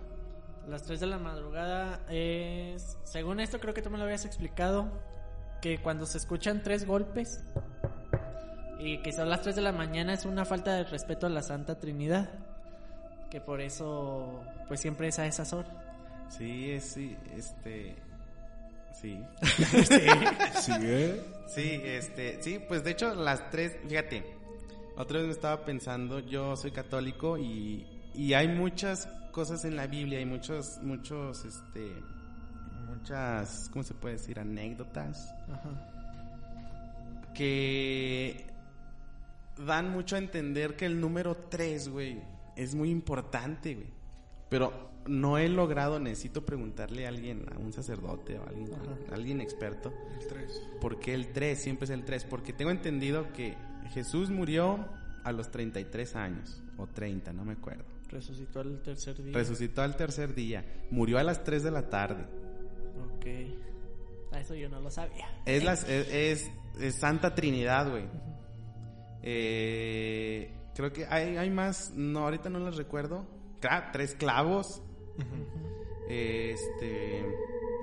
Las 0.67 0.83
3 0.83 0.99
de 0.99 1.07
la 1.07 1.17
madrugada 1.17 2.05
es, 2.09 2.97
según 3.03 3.39
esto 3.39 3.59
creo 3.59 3.73
que 3.73 3.81
tú 3.81 3.89
me 3.89 3.97
lo 3.97 4.03
habías 4.05 4.25
explicado, 4.25 4.91
que 5.61 5.79
cuando 5.79 6.05
se 6.05 6.17
escuchan 6.17 6.61
tres 6.63 6.85
golpes 6.85 7.43
y 8.83 8.97
que 8.99 9.13
son 9.13 9.29
las 9.29 9.41
3 9.41 9.55
de 9.55 9.61
la 9.61 9.71
mañana 9.71 10.13
es 10.13 10.25
una 10.25 10.45
falta 10.45 10.73
de 10.73 10.83
respeto 10.83 11.27
a 11.27 11.29
la 11.29 11.41
Santa 11.41 11.79
Trinidad. 11.79 12.29
Que 13.29 13.39
por 13.39 13.61
eso, 13.61 14.43
pues 14.67 14.81
siempre 14.81 15.07
es 15.07 15.19
a 15.19 15.25
esas 15.25 15.53
horas. 15.53 15.71
Sí, 16.29 16.71
es, 16.71 16.83
sí, 16.83 17.15
este... 17.35 17.95
Sí. 18.99 19.19
Sí, 20.61 20.71
¿eh? 20.81 21.23
Sí, 21.47 21.81
este, 21.83 22.41
sí, 22.41 22.59
pues 22.67 22.83
de 22.83 22.91
hecho 22.91 23.15
las 23.15 23.49
tres, 23.49 23.75
fíjate, 23.87 24.23
otra 24.95 25.17
vez 25.17 25.27
me 25.27 25.33
estaba 25.33 25.65
pensando, 25.65 26.19
yo 26.19 26.55
soy 26.55 26.71
católico 26.71 27.37
y, 27.37 27.85
y 28.13 28.33
hay 28.33 28.47
muchas 28.47 29.07
cosas 29.31 29.65
en 29.65 29.75
la 29.75 29.87
Biblia, 29.87 30.19
hay 30.19 30.25
muchos, 30.25 30.79
muchos, 30.83 31.43
este, 31.45 31.95
muchas, 32.87 33.69
¿cómo 33.71 33.83
se 33.83 33.93
puede 33.95 34.15
decir? 34.15 34.39
Anécdotas 34.39 35.33
Ajá. 35.51 35.69
que 37.33 38.50
dan 39.65 39.91
mucho 39.91 40.15
a 40.15 40.19
entender 40.19 40.75
que 40.75 40.85
el 40.85 40.99
número 40.99 41.35
3, 41.49 41.89
güey, 41.89 42.21
es 42.55 42.75
muy 42.75 42.89
importante, 42.89 43.75
güey. 43.75 43.87
Pero 44.49 44.89
no 45.07 45.37
he 45.37 45.47
logrado, 45.49 45.99
necesito 45.99 46.45
preguntarle 46.45 47.05
a 47.05 47.09
alguien, 47.09 47.45
a 47.53 47.57
un 47.57 47.71
sacerdote 47.73 48.37
o 48.37 48.43
a 48.43 48.47
alguien, 48.47 48.69
a 49.09 49.15
alguien 49.15 49.41
experto, 49.41 49.93
El 50.19 50.27
3. 50.27 50.61
¿Por 50.81 50.99
qué 50.99 51.13
el 51.13 51.31
3? 51.31 51.59
Siempre 51.61 51.85
es 51.85 51.89
el 51.91 52.03
3. 52.03 52.25
Porque 52.25 52.53
tengo 52.53 52.71
entendido 52.71 53.31
que 53.33 53.55
Jesús 53.93 54.29
murió 54.29 54.85
a 55.23 55.31
los 55.31 55.49
33 55.51 56.15
años. 56.15 56.61
O 56.77 56.87
30, 56.87 57.31
no 57.33 57.45
me 57.45 57.53
acuerdo. 57.53 57.85
Resucitó 58.09 58.59
al 58.59 58.81
tercer 58.81 59.21
día. 59.23 59.33
Resucitó 59.33 59.81
al 59.83 59.95
tercer 59.95 60.35
día. 60.35 60.65
Murió 60.91 61.17
a 61.19 61.23
las 61.23 61.43
3 61.43 61.63
de 61.63 61.71
la 61.71 61.89
tarde. 61.89 62.25
ok. 63.15 63.25
Ah, 64.33 64.39
Eso 64.39 64.55
yo 64.55 64.69
no 64.69 64.79
lo 64.81 64.89
sabía. 64.89 65.27
Es, 65.45 65.63
las, 65.63 65.87
es, 65.87 66.07
es- 66.09 66.51
es 66.79 66.95
Santa 66.95 67.35
Trinidad, 67.35 67.89
güey. 67.89 68.05
Eh, 69.23 70.53
creo 70.75 70.91
que 70.91 71.05
hay, 71.05 71.37
hay 71.37 71.49
más. 71.49 71.91
No, 71.95 72.19
ahorita 72.21 72.49
no 72.49 72.59
las 72.59 72.77
recuerdo. 72.77 73.25
Tres 73.91 74.15
clavos. 74.15 74.81
Este. 76.09 77.25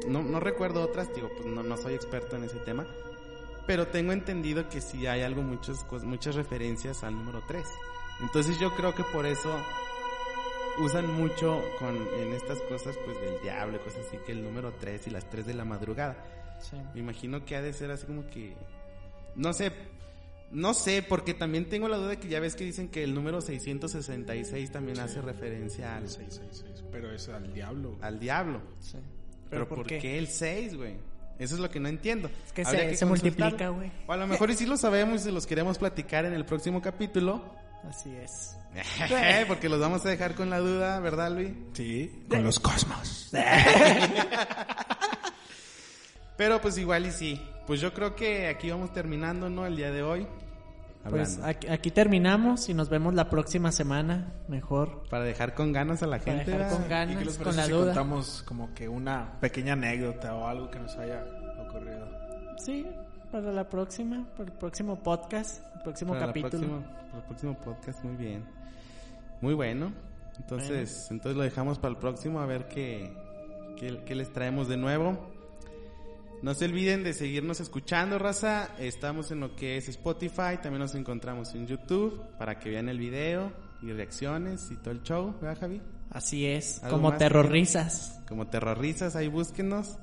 No, 0.06 0.22
no 0.22 0.38
recuerdo 0.38 0.82
otras, 0.82 1.12
digo, 1.14 1.30
pues 1.34 1.46
no, 1.46 1.62
no 1.62 1.76
soy 1.76 1.94
experto 1.94 2.36
en 2.36 2.44
ese 2.44 2.58
tema. 2.58 2.86
Pero 3.66 3.88
tengo 3.88 4.12
entendido 4.12 4.68
que 4.68 4.80
sí 4.80 5.06
hay 5.06 5.22
algo, 5.22 5.42
muchas, 5.42 5.86
muchas 6.04 6.34
referencias 6.34 7.04
al 7.04 7.14
número 7.14 7.42
3. 7.46 7.64
Entonces 8.20 8.58
yo 8.58 8.74
creo 8.74 8.94
que 8.94 9.04
por 9.04 9.26
eso 9.26 9.54
usan 10.78 11.12
mucho 11.12 11.60
con, 11.78 11.96
en 11.96 12.32
estas 12.32 12.60
cosas 12.62 12.96
pues 13.04 13.20
del 13.20 13.40
diablo 13.42 13.82
cosas 13.82 14.06
así 14.06 14.16
que 14.24 14.32
el 14.32 14.44
número 14.44 14.72
3 14.72 15.08
y 15.08 15.10
las 15.10 15.28
3 15.28 15.46
de 15.46 15.54
la 15.54 15.64
madrugada. 15.64 16.16
Sí. 16.60 16.76
Me 16.94 17.00
imagino 17.00 17.44
que 17.44 17.56
ha 17.56 17.62
de 17.62 17.72
ser 17.72 17.90
así 17.90 18.06
como 18.06 18.26
que... 18.28 18.56
No 19.34 19.52
sé, 19.52 19.70
no 20.50 20.74
sé, 20.74 21.02
porque 21.02 21.34
también 21.34 21.68
tengo 21.68 21.88
la 21.88 21.96
duda 21.96 22.08
de 22.08 22.18
que 22.18 22.28
ya 22.28 22.40
ves 22.40 22.54
que 22.54 22.64
dicen 22.64 22.88
que 22.88 23.04
el 23.04 23.14
número 23.14 23.40
666 23.40 24.70
también 24.70 24.98
hace 25.00 25.20
referencia 25.20 25.96
al, 25.96 26.08
666. 26.08 26.84
Pero 26.90 27.12
es 27.12 27.28
al 27.28 27.52
diablo. 27.52 27.96
al 28.00 28.18
diablo. 28.18 28.62
sí. 28.80 28.98
Pero, 29.50 29.66
¿por 29.66 29.86
qué? 29.86 30.18
el 30.18 30.28
6, 30.28 30.76
güey? 30.76 30.96
Eso 31.38 31.54
es 31.54 31.60
lo 31.60 31.70
que 31.70 31.80
no 31.80 31.88
entiendo. 31.88 32.30
Es 32.46 32.52
que 32.52 32.62
Habría 32.62 32.90
se, 32.90 32.96
se 32.96 33.06
consultarlo. 33.06 33.46
multiplica, 33.46 33.68
güey. 33.70 33.90
O 34.06 34.12
a 34.12 34.16
lo 34.18 34.26
mejor 34.26 34.50
y 34.50 34.54
sí 34.56 34.66
lo 34.66 34.76
sabemos 34.76 35.22
y 35.22 35.24
se 35.24 35.32
los 35.32 35.46
queremos 35.46 35.78
platicar 35.78 36.26
en 36.26 36.34
el 36.34 36.44
próximo 36.44 36.82
capítulo. 36.82 37.42
Así 37.88 38.10
es. 38.14 38.56
porque 39.48 39.68
los 39.68 39.80
vamos 39.80 40.04
a 40.04 40.10
dejar 40.10 40.34
con 40.34 40.50
la 40.50 40.58
duda, 40.58 41.00
¿verdad, 41.00 41.30
Luis? 41.32 41.50
Sí, 41.72 42.24
con 42.28 42.42
los 42.42 42.60
cosmos. 42.60 43.30
Pero 46.36 46.60
pues 46.60 46.76
igual 46.78 47.06
y 47.06 47.12
sí. 47.12 47.40
Pues 47.68 47.80
yo 47.80 47.92
creo 47.94 48.16
que 48.16 48.48
aquí 48.48 48.68
vamos 48.70 48.92
terminando, 48.92 49.48
¿no? 49.48 49.64
El 49.64 49.76
día 49.76 49.92
de 49.92 50.02
hoy. 50.02 50.26
Pues 51.08 51.36
Hablando. 51.36 51.46
aquí, 51.46 51.68
aquí 51.68 51.90
terminamos 51.92 52.68
y 52.68 52.74
nos 52.74 52.88
vemos 52.88 53.14
la 53.14 53.30
próxima 53.30 53.70
semana. 53.72 54.32
Mejor. 54.48 55.04
Para 55.08 55.22
dejar 55.24 55.54
con 55.54 55.72
ganas 55.72 56.02
a 56.02 56.06
la 56.06 56.18
Para 56.18 56.38
gente. 56.38 56.50
dejar 56.50 56.72
con 56.72 56.84
¿Y 56.84 56.88
ganas, 56.88 57.16
qué 57.18 57.24
les 57.26 57.38
con 57.38 57.56
la 57.56 57.64
si 57.64 57.70
duda. 57.70 57.84
contamos 57.86 58.42
como 58.42 58.74
que 58.74 58.88
una 58.88 59.38
pequeña 59.40 59.74
anécdota 59.74 60.34
o 60.34 60.46
algo 60.48 60.70
que 60.70 60.80
nos 60.80 60.96
haya 60.96 61.24
ocurrido? 61.66 62.08
Sí, 62.58 62.84
para 63.30 63.52
la 63.52 63.68
próxima, 63.68 64.26
para 64.36 64.50
el 64.50 64.58
próximo 64.58 64.96
podcast, 65.02 65.62
el 65.76 65.82
próximo 65.82 66.14
Para 66.14 66.26
la 66.26 66.32
capítulo. 66.32 66.50
próxima- 66.66 67.06
para 67.06 67.18
el 67.18 67.24
próximo 67.24 67.54
podcast, 67.58 68.04
muy 68.04 68.16
bien. 68.16 68.44
Muy 69.40 69.54
bueno. 69.54 69.92
Entonces, 70.38 71.08
entonces 71.10 71.36
lo 71.36 71.42
dejamos 71.44 71.78
para 71.78 71.92
el 71.92 71.98
próximo 71.98 72.40
a 72.40 72.46
ver 72.46 72.66
qué, 72.68 73.12
¿Qué, 73.76 74.02
qué 74.04 74.14
les 74.16 74.32
traemos 74.32 74.68
de 74.68 74.76
nuevo? 74.76 75.30
No 76.42 76.54
se 76.54 76.66
olviden 76.66 77.02
de 77.02 77.14
seguirnos 77.14 77.58
escuchando, 77.60 78.18
raza. 78.18 78.70
Estamos 78.78 79.30
en 79.32 79.40
lo 79.40 79.56
que 79.56 79.76
es 79.76 79.88
Spotify, 79.88 80.58
también 80.62 80.78
nos 80.78 80.94
encontramos 80.94 81.54
en 81.54 81.66
YouTube 81.66 82.22
para 82.38 82.58
que 82.60 82.70
vean 82.70 82.88
el 82.88 82.98
video 82.98 83.52
y 83.82 83.90
reacciones 83.92 84.70
y 84.70 84.76
todo 84.76 84.92
el 84.92 85.02
show, 85.02 85.34
¿verdad, 85.40 85.58
Javi? 85.60 85.82
Así 86.10 86.46
es, 86.46 86.82
¿Algo 86.84 86.98
como 86.98 87.10
más? 87.10 87.18
terroristas. 87.18 88.20
Como 88.28 88.46
terroristas, 88.46 89.16
ahí 89.16 89.28
búsquenos. 89.28 89.98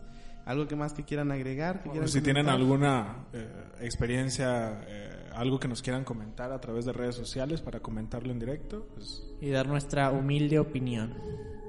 ¿Algo 0.45 0.67
que 0.67 0.76
más 0.76 0.93
que 0.93 1.04
quieran 1.04 1.32
agregar? 1.32 1.82
que 1.82 1.89
O 1.89 1.91
quieran 1.93 2.10
si 2.10 2.21
tienen 2.21 2.50
alguna 2.50 3.26
eh, 3.34 3.48
experiencia, 3.80 4.84
eh, 4.88 5.30
algo 5.34 5.60
que 5.60 5.67
nos 5.67 5.82
quieran 5.82 6.04
comentar 6.04 6.52
a 6.52 6.60
través 6.62 6.86
de 6.86 6.93
redes 6.93 7.15
sociales 7.15 7.62
para 7.62 7.80
comentarlo 7.80 8.32
en 8.32 8.38
directo, 8.39 8.88
pues 8.93 9.24
Y 9.41 9.50
dar 9.50 9.67
nuestra 9.67 10.12
humilde 10.12 10.60
opinión, 10.60 11.15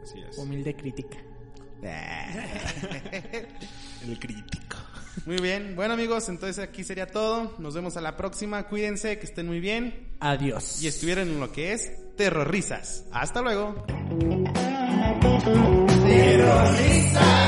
así 0.03 0.19
es. 0.29 0.37
humilde 0.37 0.75
crítica. 0.75 1.17
El 4.05 4.19
crítico. 4.19 4.77
Muy 5.25 5.39
bien, 5.39 5.75
bueno 5.75 5.95
amigos, 5.95 6.29
entonces 6.29 6.63
aquí 6.63 6.85
sería 6.85 7.07
todo. 7.07 7.55
Nos 7.59 7.75
vemos 7.75 7.97
a 7.97 8.01
la 8.01 8.17
próxima. 8.17 8.65
Cuídense, 8.65 9.19
que 9.19 9.27
estén 9.27 9.47
muy 9.47 9.61
bien. 9.61 10.09
Adiós. 10.21 10.83
Y 10.83 10.89
estuvieron 10.89 11.29
en 11.29 11.41
lo 11.41 11.51
que 11.51 11.73
es 11.73 11.91
Terrorrisas. 12.17 13.05
Hasta 13.13 13.43
luego. 13.43 13.87
Terroristas. 16.07 17.47